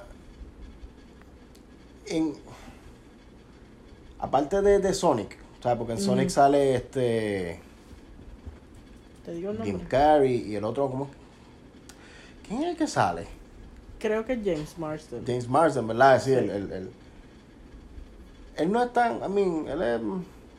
[2.08, 2.34] En,
[4.20, 5.38] aparte de, de Sonic.
[5.60, 7.60] O sea, porque en Sonic sale este.
[9.26, 9.80] Te digo el Jim.
[9.88, 11.08] Carrey y el otro, ¿cómo?
[12.48, 13.26] ¿Quién es el que sale?
[14.00, 15.24] Creo que es James Marsden.
[15.26, 16.22] James Marsden, ¿verdad?
[16.22, 16.36] Sí, Sí.
[16.36, 16.90] El, el, el-
[18.58, 20.02] Él no es tan, I mean, él es,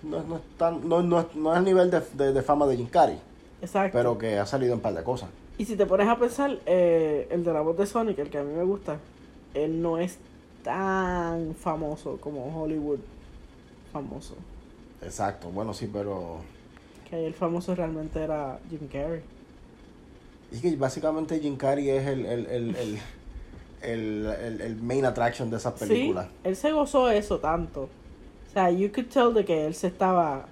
[0.02, 2.66] no, no es tan, no, no, es- no es al nivel de, de, de fama
[2.66, 3.18] de Jim Carrey,
[3.61, 3.96] Exacto.
[3.98, 5.28] pero que ha salido en un par de cosas.
[5.59, 8.38] Y si te pones a pensar, eh, el de la voz de Sonic, el que
[8.38, 8.96] a mí me gusta,
[9.52, 10.18] él no es
[10.64, 12.98] tan famoso como Hollywood
[13.92, 14.35] famoso.
[15.03, 16.38] Exacto, bueno, sí, pero...
[17.09, 19.20] Que el famoso realmente era Jim Carrey.
[20.50, 22.98] Es que básicamente Jim Carrey es el, el, el, el,
[23.83, 26.27] el, el- el main attraction de esas películas.
[26.27, 27.83] Sí, él se gozó eso tanto.
[27.83, 30.46] O sea, you could tell de que él se estaba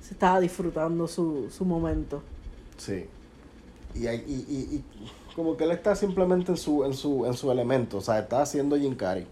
[0.00, 2.22] se estaba disfrutando su, su momento.
[2.76, 3.06] Sí.
[3.94, 4.84] Y, y, y
[5.36, 8.40] como que él está simplemente en su, en su, en su elemento, o sea, está
[8.40, 9.26] haciendo Jim Carrey.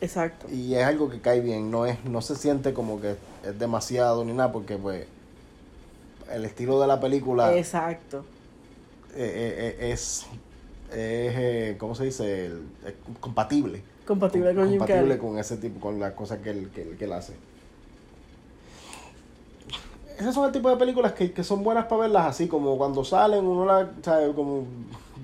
[0.00, 0.46] Exacto.
[0.50, 4.24] Y es algo que cae bien, no es, no se siente como que es demasiado
[4.24, 5.06] ni nada, porque pues
[6.32, 8.24] el estilo de la película eh, Exacto.
[9.14, 10.26] eh, eh, es,
[10.90, 10.96] es
[11.36, 12.46] eh, ¿cómo se dice?
[12.46, 13.82] Es compatible.
[14.06, 15.18] Compatible con Jim compatible Carrey.
[15.18, 17.34] con ese tipo, con las cosas que él, que, que él hace.
[20.22, 23.04] Esas son el tipo de películas que, que son buenas para verlas así, como cuando
[23.04, 24.64] salen, uno las, sabe, como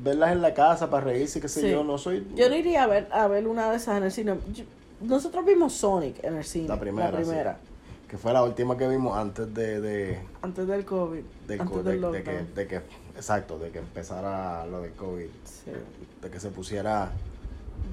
[0.03, 1.71] verlas en la casa para reírse, qué sé Sí.
[1.71, 2.27] yo, no soy...
[2.35, 4.35] Yo no iría a ver, a ver una de esas en el cine.
[4.53, 4.65] Yo-
[5.01, 6.67] nosotros vimos Sonic en el cine.
[6.69, 7.59] La primera, La primera.
[7.63, 7.69] sí.
[8.09, 11.21] Que fue la última que vimos antes de, de, Antes del COVID.
[11.47, 12.77] del antes co- del de- de que, de que,
[13.15, 15.71] exacto, de que empezara lo del COVID, Sí.
[16.23, 17.13] de que se pusiera...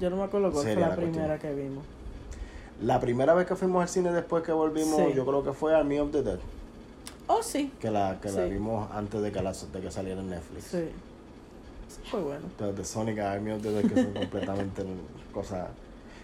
[0.00, 1.84] Yo no me acuerdo cuál fue la primera que vimos.
[2.82, 5.12] La primera vez que fuimos al cine después que volvimos, Sí.
[5.14, 6.38] yo creo que fue Army of the Dead,
[7.28, 7.72] Oh, sí.
[7.80, 10.64] que la, que la vimos antes de que, la, de que saliera en Netflix.
[10.64, 10.88] Sí.
[12.10, 12.44] Fue bueno.
[12.58, 14.84] de, de Sonic a Army of the Dead que son completamente
[15.32, 15.68] cosas.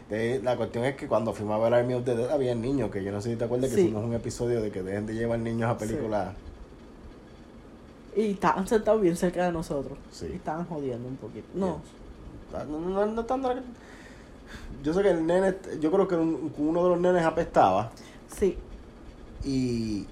[0.08, 2.90] De- la cuestión es que cuando fuimos a ver Army of the Dead había niños,
[2.90, 3.82] que yo no sé si te acuerdas que Sí.
[3.82, 6.34] hicimos un episodio de que dejen de llevar niños a películas.
[8.14, 9.96] Y estaban sentados bien cerca de nosotros.
[10.10, 10.26] Sí.
[10.30, 11.46] Y estaban jodiendo un poquito.
[11.54, 11.80] No.
[12.52, 13.42] No, no, no, no tan-
[14.84, 17.90] Yo sé que el nene, yo creo que un- uno de los nenes apestaba
[18.36, 18.58] Sí.
[19.44, 20.06] y,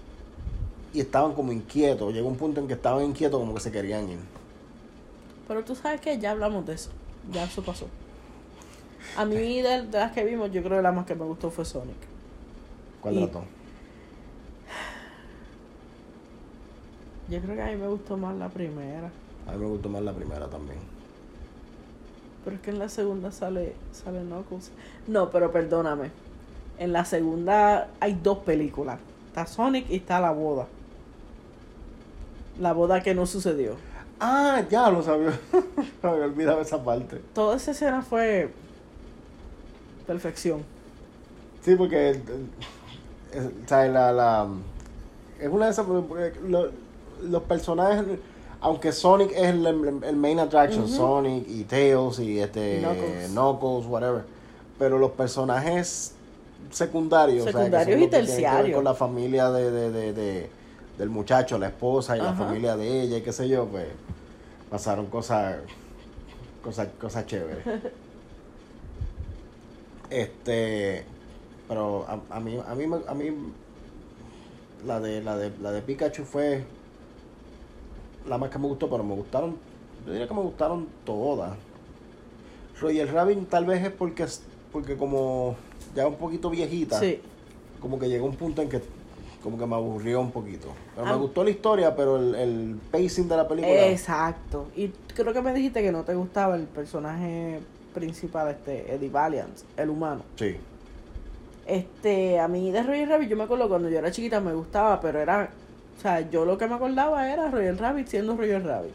[0.92, 2.12] y estaban como inquietos.
[2.12, 4.18] Llegó un punto en que estaban inquietos como que se querían ir.
[5.48, 6.90] Pero tú sabes que ya hablamos de eso.
[7.32, 7.86] Ya eso pasó.
[9.16, 11.50] A mí, de, de las que vimos, yo creo que la más que me gustó
[11.50, 11.96] fue Sonic.
[13.00, 13.42] ¿Cuál Y- dos?
[17.28, 19.10] Yo creo que a mí me gustó más la primera.
[19.46, 20.78] A mí me gustó más la primera también.
[22.44, 24.70] Pero es que en la segunda sale, sale Knuckles.
[25.06, 26.10] No, pero perdóname.
[26.78, 28.98] En la segunda hay dos películas.
[29.28, 30.66] Está Sonic y está la boda.
[32.60, 33.74] La boda que no sucedió.
[34.20, 35.32] Ah, ya lo sabía.
[36.02, 37.20] Había olvidado esa parte.
[37.34, 38.50] Toda esa escena fue
[40.06, 40.62] perfección.
[41.64, 42.22] Sí, porque eh,
[43.32, 44.46] es, o sea, la, la,
[45.40, 45.86] es una de esas.
[45.86, 46.70] porque lo-
[47.22, 48.04] los personajes,
[48.60, 50.88] aunque Sonic es el, el- el main attraction.
[50.88, 53.28] Sonic y Tails y este Knuckles.
[53.30, 54.22] Knuckles, whatever.
[54.78, 56.12] Pero los personajes
[56.70, 58.74] secundarios, o sea, que son Secundarios y que terciarios.
[58.76, 60.50] con la familia de, de, de, de-
[61.00, 63.86] del muchacho, la esposa y la familia de ella y qué sé yo, pues
[64.70, 65.56] pasaron cosas
[66.62, 67.64] cosas cosas chéveres.
[70.10, 71.04] Este,
[71.68, 73.30] pero a, a mí a mí a mí
[74.84, 76.64] la de la de la de Pikachu fue
[78.28, 79.56] la más que me gustó, pero me gustaron,
[80.04, 81.52] yo diría que me gustaron todas.
[82.80, 84.26] Roger Rabbit tal vez es porque
[84.72, 85.54] porque como
[85.94, 87.20] ya un poquito viejita, Sí.
[87.80, 88.82] como que llegó un punto en que
[89.42, 90.68] como que me aburrió un poquito.
[90.94, 91.12] Pero Ah.
[91.12, 93.86] me gustó la historia, pero el, el pacing de la película.
[93.88, 94.66] Exacto.
[94.76, 97.60] Y creo que me dijiste que no te gustaba el personaje
[97.94, 100.22] principal, este, Eddie Valiant, el humano.
[100.36, 100.56] Sí.
[101.66, 105.00] Este, a mí de Roger Rabbit, yo me acuerdo cuando yo era chiquita me gustaba,
[105.00, 105.50] pero era,
[105.98, 108.92] o sea, yo lo que me acordaba era Roger Rabbit siendo Roger Rabbit.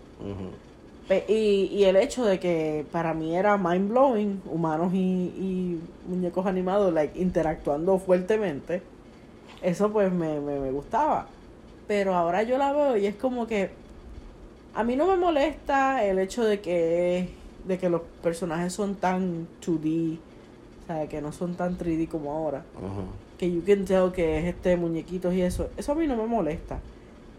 [1.08, 5.80] Pe- Y, y el hecho de que para mí era mind blowing, humanos y, y
[6.10, 8.82] muñecos animados like, interactuando fuertemente,
[9.62, 11.28] eso pues me, me, me gustaba.
[11.88, 13.70] Pero ahora yo la veo y es como que
[14.74, 17.30] a mí no me molesta el hecho de que,
[17.68, 20.18] de que los personajes son tan 2D,
[20.84, 22.64] o sea, que no son tan 3D como ahora
[23.38, 26.26] que you can tell que es este muñequitos y eso, eso a mí no me
[26.26, 26.80] molesta.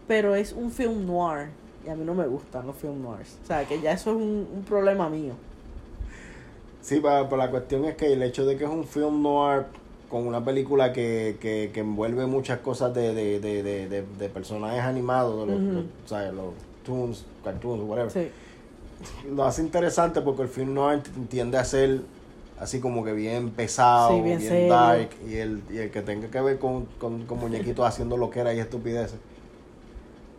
[0.07, 1.47] Pero es un film noir
[1.85, 3.37] y a mí no me gustan los film noirs.
[3.43, 5.33] O sea, que ya eso es un, un problema mío.
[6.81, 9.65] Sí, pa- pero la cuestión es que el hecho de que es un film noir
[10.09, 14.81] con una película que, que, que envuelve muchas cosas de, de, de, de, de- personajes
[14.81, 16.53] animados, de los, los- sea, los
[16.85, 18.29] toons, cartoons, whatever, Sí,
[19.29, 22.01] lo hace interesante porque el film t- tiende a ser
[22.59, 26.41] así como que bien pesado, Sí, bien dark, y el, y el que tenga que
[26.41, 29.19] ver con, con, con muñequitos haciendo lo que era y estupideces.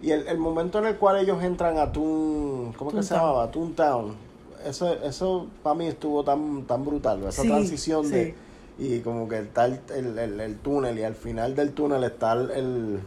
[0.00, 3.50] Y el, el momento en el cual ellos entran a Toon, ¿cómo que se llamaba?
[3.50, 4.14] Toontown.
[4.64, 8.34] Eso, eso para mí estuvo tan, tan brutal, esa Sí, transición de...
[8.78, 12.32] Y como que está el, el, el- el túnel y al final del túnel está
[12.32, 13.00] el...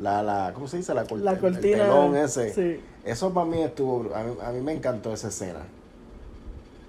[0.00, 0.92] la, la, ¿Cómo se dice?
[0.94, 1.84] La, cort- la el- el cortina.
[1.84, 2.52] telón ese.
[2.52, 2.80] Sí.
[3.04, 4.12] Eso para mí estuvo...
[4.14, 5.60] A mí, a mí me encantó esa escena.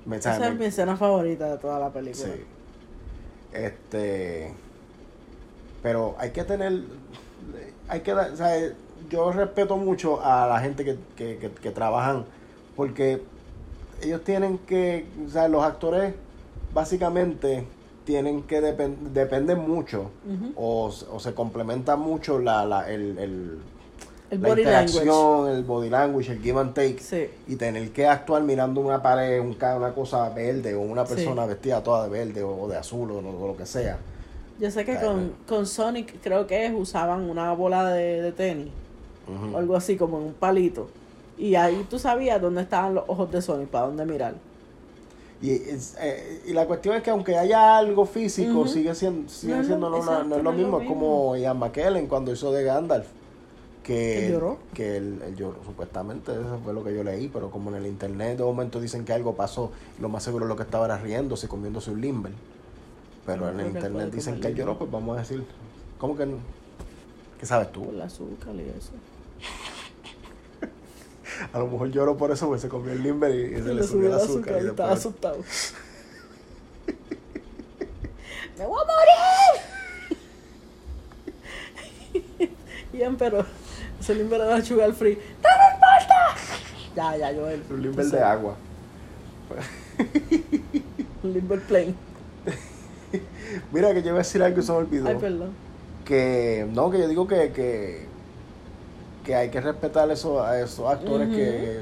[0.06, 2.26] Me, Esa es mi escena favorita de toda la película.
[2.26, 2.44] Sí.
[3.54, 4.52] Este.
[5.84, 6.82] Pero hay que tener.
[7.88, 8.56] Hay que o sea,
[9.10, 12.26] yo respeto mucho a la gente que, que, que, que trabajan.
[12.76, 13.22] Porque
[14.02, 15.06] ellos tienen que.
[15.28, 16.14] O sea, los actores
[16.74, 17.66] básicamente
[18.12, 20.12] tienen que depend, dependen mucho.
[20.28, 20.52] Ujú.
[20.58, 23.58] O, s- o se complementa mucho la, la, el, el,
[24.30, 24.88] El la body language.
[24.98, 27.30] interacción, el body language, el give and take Sí.
[27.48, 31.16] y tener que actuar mirando una pared, un, una cosa verde o una Sí.
[31.16, 33.98] persona vestida toda de verde o, o de azul o, lo- o lo que sea.
[34.60, 38.68] Yo sé que con, con Sonic creo que es, usaban una bola de, de tenis.
[39.54, 40.90] O algo así como en un palito.
[41.38, 44.34] Y ahí tú sabías dónde estaban los ojos de Sonic, para dónde mirar.
[45.42, 49.56] Y, es- eh, y la cuestión es que aunque haya algo físico, sigue siendo, sigue
[49.56, 52.08] No es siendo no, una- exacto, no es lo es mismo, es como Ian McKellen
[52.08, 53.08] cuando hizo de Gandalf.
[53.84, 54.58] Que, ¿Que lloró?
[54.76, 57.88] Que él, él lloró, supuestamente, eso fue lo que yo leí, pero como en el
[57.88, 61.48] internet de momento dicen que algo pasó, lo más seguro lo que estaba era riéndose,
[61.48, 62.32] comiéndose un limber.
[63.26, 65.44] Pero en el internet dicen que él lloró, pues vamos a decir,
[65.98, 66.38] ¿cómo que no?
[67.40, 67.90] ¿Qué sabes tú?
[67.90, 68.92] El azúcar y eso.
[71.54, 73.84] A lo mejor lloró por eso, pues se comió el limber y, y se le
[73.84, 74.62] subió el azúcar.
[74.62, 75.38] y y estaba después- asustado.
[78.58, 78.86] ¡Me voy a
[82.16, 82.50] morir!
[82.94, 83.46] Ian, pero
[84.00, 85.16] ese limber era sugar free.
[85.16, 86.36] ¡No me importa!
[86.96, 88.56] Ya, ya, yo el un limber de agua.
[91.24, 91.96] Un limber plain.
[93.72, 95.08] Mira que yo iba a decir algo y se me olvidó.
[95.08, 95.52] Ay, perdón.
[96.06, 98.06] que no, que yo digo que, que,
[99.24, 101.80] que hay que respetar eso, a esos actores que,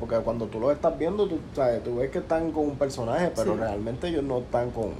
[0.00, 3.30] porque cuando tú los estás viendo, tú, sabes, tú ves que están con un personaje,
[3.34, 3.58] pero Sí.
[3.60, 4.90] realmente ellos no están con,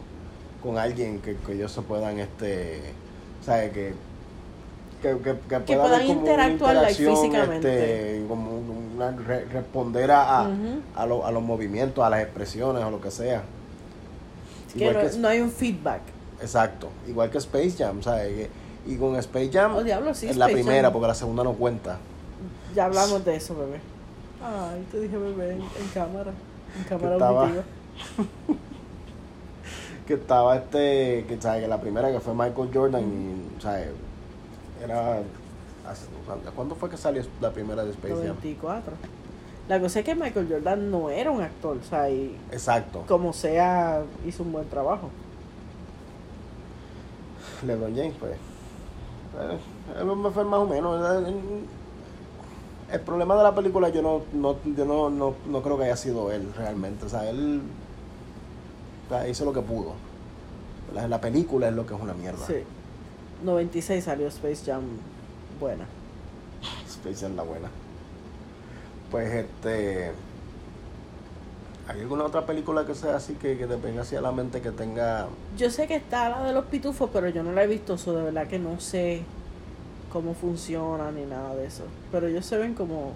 [0.62, 2.81] con alguien que, que ellos se puedan, este,
[3.44, 3.72] ¿sabes?
[3.72, 3.94] Que,
[5.03, 8.14] que, que, que pueda puedan haber como una interactuar, físicamente.
[8.16, 8.50] este, como
[8.96, 10.46] una- re- responder a,
[10.96, 13.42] a, lo- a los movimientos, a las expresiones o lo que sea.
[14.72, 16.00] Que Igual no, que- no hay un feedback.
[16.40, 18.48] Exacto, igual que Space Jam, ¿sabes?
[18.87, 20.92] Y con Space Jam, Oh, diablo, sí, es la primera, Jam.
[20.92, 21.99] porque la segunda no cuenta.
[22.75, 23.81] Ya hablamos de eso, bebé.
[24.42, 26.33] Ay, te dije bebé en, en cámara.
[26.77, 27.62] En cámara auditiva.
[30.07, 33.88] Que estaba este, que sabes que la primera que fue Michael Jordan y, ¿sabes?
[34.83, 35.20] Era,
[35.88, 36.05] hace-
[36.55, 38.27] ¿cuándo fue que salió la primera de Space Jam?
[38.27, 38.92] 94.
[39.66, 43.33] La cosa es que Michael Jordan no era un actor, o sea, y Exacto, como
[43.33, 45.09] sea, hizo un buen trabajo.
[47.66, 48.33] LeBron James, pues.
[49.40, 49.59] Eh,
[50.01, 51.27] él me fue más o menos.
[51.27, 51.35] eh,
[52.92, 55.97] El problema de la película yo no, no, yo no, no, no creo que haya
[55.97, 57.07] sido él realmente.
[57.07, 57.62] O sea, él
[59.07, 59.92] o sea, hizo lo que pudo.
[60.94, 62.47] La, la película es lo que es una mierda.
[62.47, 62.62] Sí.
[63.42, 64.83] 96 salió Space Jam
[65.61, 65.87] buena.
[66.87, 67.68] Space Jam la buena.
[69.11, 70.13] Pues este.
[71.87, 74.71] ¿Hay alguna otra película que sea así que, que te venga hacia la mente que
[74.71, 75.27] tenga.
[75.57, 78.15] Yo sé que está la de los pitufos, pero yo no la he visto, eso
[78.15, 79.23] de verdad que no sé
[80.13, 81.83] cómo funciona ni nada de eso.
[82.11, 83.13] Pero ellos se ven como...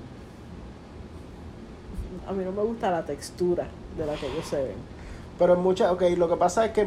[2.28, 3.66] A mí no me gusta la textura
[3.96, 4.76] de la que ellos se ven.
[5.38, 5.90] Pero en muchas.
[5.92, 6.86] Ok, lo que pasa es que.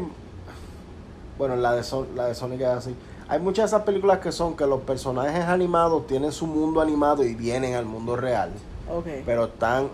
[1.38, 2.96] Bueno, la de, Son- la de Sonic es así.
[3.28, 7.24] Hay muchas de esas películas que son que los personajes animados tienen su mundo animado
[7.24, 8.52] y vienen al mundo real.
[8.94, 9.08] Ok.
[9.26, 9.88] Pero están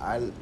[0.00, 0.32] al-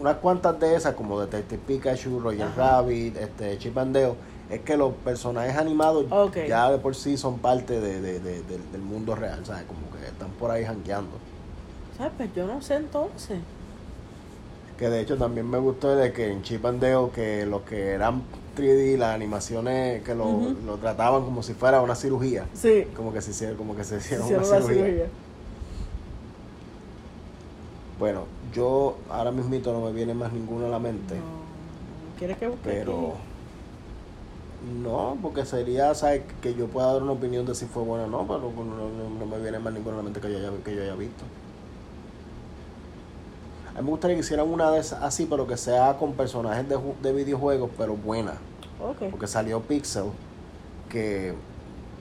[0.00, 2.80] unas cuantas de esas, como Detective Pikachu, Roger Ajá.
[2.80, 4.14] Rabbit, este, Chip and Dale,
[4.48, 6.06] es que los personajes animados
[6.48, 9.64] ya de por sí son parte de, de- de- del, mundo real, ¿sabes?
[9.64, 11.12] Como que están por ahí jangueando.
[11.96, 12.12] ¿Sabes?
[12.16, 13.38] Pues yo no sé entonces.
[14.78, 17.90] Que de hecho también me gustó de que en Chip and Dale, que los que
[17.90, 18.22] eran
[18.56, 22.46] 3D, las animaciones que lo, lo trataban como si fuera una cirugía.
[22.54, 22.86] Sí.
[22.96, 25.06] Como que se hicieron, como que se hicieron Hicieron una cirugía.
[27.98, 31.14] Bueno, yo ahora mismito no me viene más ninguno a la mente.
[31.16, 31.40] No.
[32.18, 32.62] ¿Quieres que busque?
[32.64, 34.80] Pero aquí?
[34.82, 36.22] no, porque sería, ¿sabes?
[36.42, 39.18] Que yo pueda dar una opinión de si fue buena o no, pero no, no-
[39.18, 41.24] no me viene más ninguna a la mente que yo haya, que yo haya visto.
[43.74, 46.68] A mí me gustaría que hicieran una de esas así, pero que sea con personajes
[46.68, 48.32] de, de videojuegos, pero buena.
[48.82, 49.10] Ok.
[49.10, 50.06] Porque salió Pixel,
[50.90, 51.34] que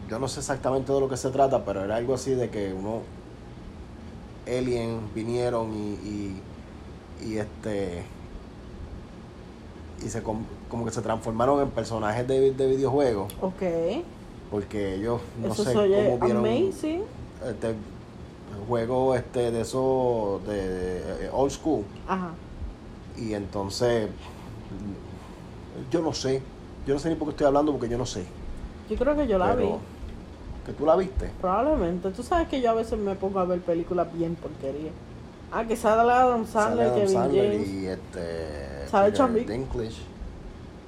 [0.10, 2.74] yo no sé exactamente de lo que se trata, pero era algo así de que
[2.74, 3.02] uno
[4.58, 6.42] alien vinieron y, y,
[7.28, 8.04] y este
[10.06, 13.62] y se com- como que se transformaron en personajes de, de videojuegos Ok.
[14.50, 17.02] porque ellos no Eso sé cómo vieron amazing.
[17.46, 17.76] este
[18.68, 22.32] juego este de esos de, de old school Ajá.
[23.18, 24.10] y entonces
[25.92, 26.42] yo no sé
[26.88, 28.24] yo no sé ni por qué estoy hablando porque yo no sé
[28.90, 29.66] Yo creo que yo la vi.
[30.70, 32.12] Que tú la viste Probablemente.
[32.12, 34.92] Tú sabes que yo a veces me pongo a ver películas bien porquería.
[35.52, 37.68] Ah, que sale Adam Sale Sandler, Adam Kevin Sandler James.
[37.70, 39.34] y este Sale John.
[39.34, 39.98] Dinklage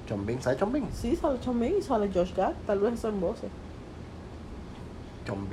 [0.08, 0.86] John Bing ¿sabes John Bing?
[0.94, 2.54] Sí, sale John Bing y sale Josh Gad.
[2.68, 3.50] Tal vez eso en voces.
[5.28, 5.48] John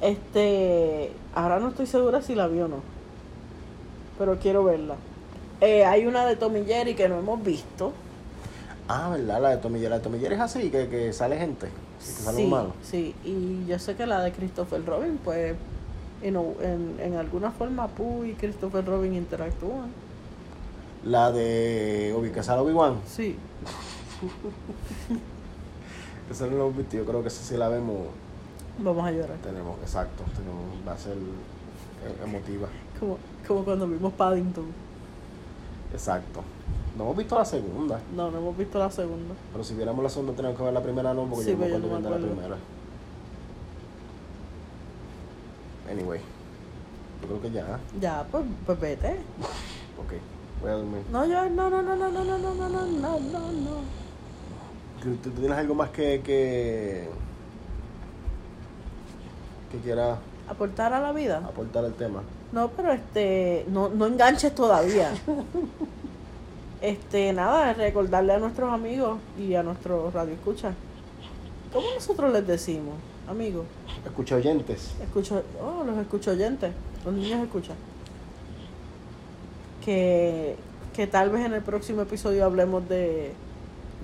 [0.00, 2.80] Este, ahora no estoy segura si la vi o no.
[4.18, 4.96] Pero quiero verla.
[5.60, 7.92] Eh, hay una de Tommy Jerry que no hemos visto.
[8.88, 11.38] Ah verdad la de Tommy Jerry la de Tommy Jerry es así que, que sale
[11.38, 11.68] gente
[11.98, 13.14] que sale Sí, humano sí.
[13.24, 15.54] Y yo sé que la de Christopher Robin, pues,
[16.22, 19.90] en, en, en alguna forma Pooh y Christopher Robin interactúan.
[21.04, 23.36] la de sale Obi-Wan Sí.
[26.30, 27.98] esa no la hemos visto yo creo que esa sí la vemos
[28.78, 29.36] Vamos a llorar.
[29.42, 31.16] tenemos exacto tenemos, va a ser
[32.24, 32.68] emotiva
[33.00, 34.66] Como, como cuando vimos Paddington.
[35.92, 36.42] exacto
[36.96, 39.34] no hemos visto la segunda No, no hemos visto la segunda.
[39.52, 41.66] pero si viéramos la segunda tenemos que ver la primera no porque Sí, yo me
[41.66, 42.34] acuerdo no bien me de la acuerdo.
[42.36, 42.56] primera
[45.90, 46.20] anyway
[47.22, 49.10] yo creo que ya Ya, pues, pues vete.
[49.98, 50.12] ok
[50.62, 53.18] voy a dormir No, yo, no, no, no, no, no, no, no, no, no, no,
[53.20, 54.06] no, no.
[55.02, 57.08] ¿Tú, tú tienes algo más que que,
[59.70, 60.18] que quiera
[60.48, 61.38] Aportar a la vida.
[61.38, 62.22] aportar al tema?
[62.52, 65.12] No, pero este, no, no enganches todavía.
[66.80, 70.74] Este, nada, recordarle a nuestros amigos y a nuestros radioescuchas.
[71.72, 72.94] ¿Cómo nosotros les decimos,
[73.28, 73.64] amigos?
[74.04, 74.92] Escucha oyentes.
[75.02, 76.72] Escucho, oh, los escucho oyentes,
[77.04, 77.76] los niños escuchan.
[79.84, 80.56] Que,
[80.94, 83.32] que tal vez en el próximo episodio hablemos de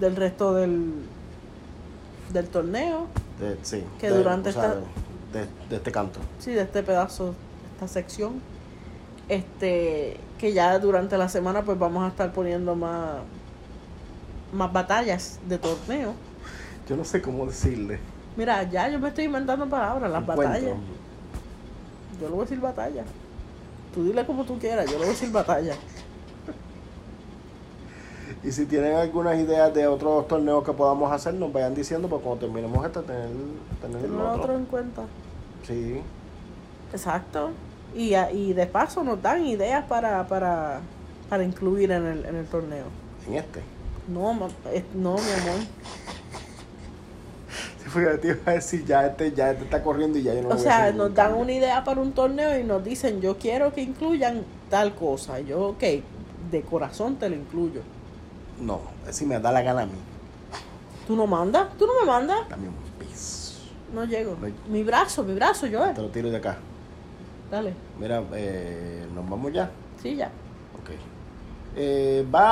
[0.00, 0.92] del resto del,
[2.32, 3.06] del torneo,
[3.38, 3.84] De, sí.
[4.00, 4.80] Que de- durante o sea, esta-
[5.38, 6.18] de, de este canto.
[6.38, 7.34] sí, de este pedazo,
[7.74, 8.40] esta sección.
[9.28, 13.18] Este, que ya durante la semana pues vamos a estar poniendo más,
[14.52, 16.14] más batallas de torneo.
[16.88, 18.00] Yo no sé cómo decirle.
[18.36, 20.46] Mira, ya yo me estoy inventando palabras, las Encuentro.
[20.48, 20.76] batallas.
[22.20, 23.04] Yo le voy a decir batalla.
[23.94, 25.74] Tú dile como tú quieras, yo le voy a decir batalla.
[28.42, 32.22] Y si tienen algunas ideas de otros torneos que podamos hacer, nos vayan diciendo para
[32.22, 33.28] cuando terminemos este tener,
[33.80, 34.32] tener el otro.
[34.42, 35.02] otro en cuenta.
[35.66, 36.00] Sí.
[36.92, 37.50] Exacto.
[37.95, 40.80] Y, y de paso nos dan ideas para, para,
[41.28, 42.86] para incluir en el, en el torneo.
[43.28, 43.62] En este.
[44.09, 45.61] No, no, mi amor.
[48.20, 50.59] Te iba a decir, ya este, ya este está corriendo y ya yo no O
[50.59, 51.43] sea, nos dan cambio.
[51.43, 55.40] una idea para un torneo y nos dicen, yo quiero que incluyan tal cosa.
[55.40, 55.82] Yo, ok,
[56.51, 57.82] de corazón te lo incluyo.
[58.61, 58.80] No,
[59.11, 59.93] si me da la gana a mí.
[61.07, 61.76] ¿Tú no mandas?
[61.76, 62.49] ¿Tú no me mandas?
[62.49, 63.61] Dame un piso.
[63.93, 64.36] No llego.
[64.40, 64.49] No.
[64.68, 65.84] Mi brazo, mi brazo, yo.
[65.93, 66.57] Te lo tiro de acá.
[67.53, 67.76] Dale.
[67.98, 69.70] Mira, eh, nos vamos ya.
[70.00, 70.32] Sí, ya.
[70.72, 70.90] Ok.
[71.76, 72.42] Eh, bye.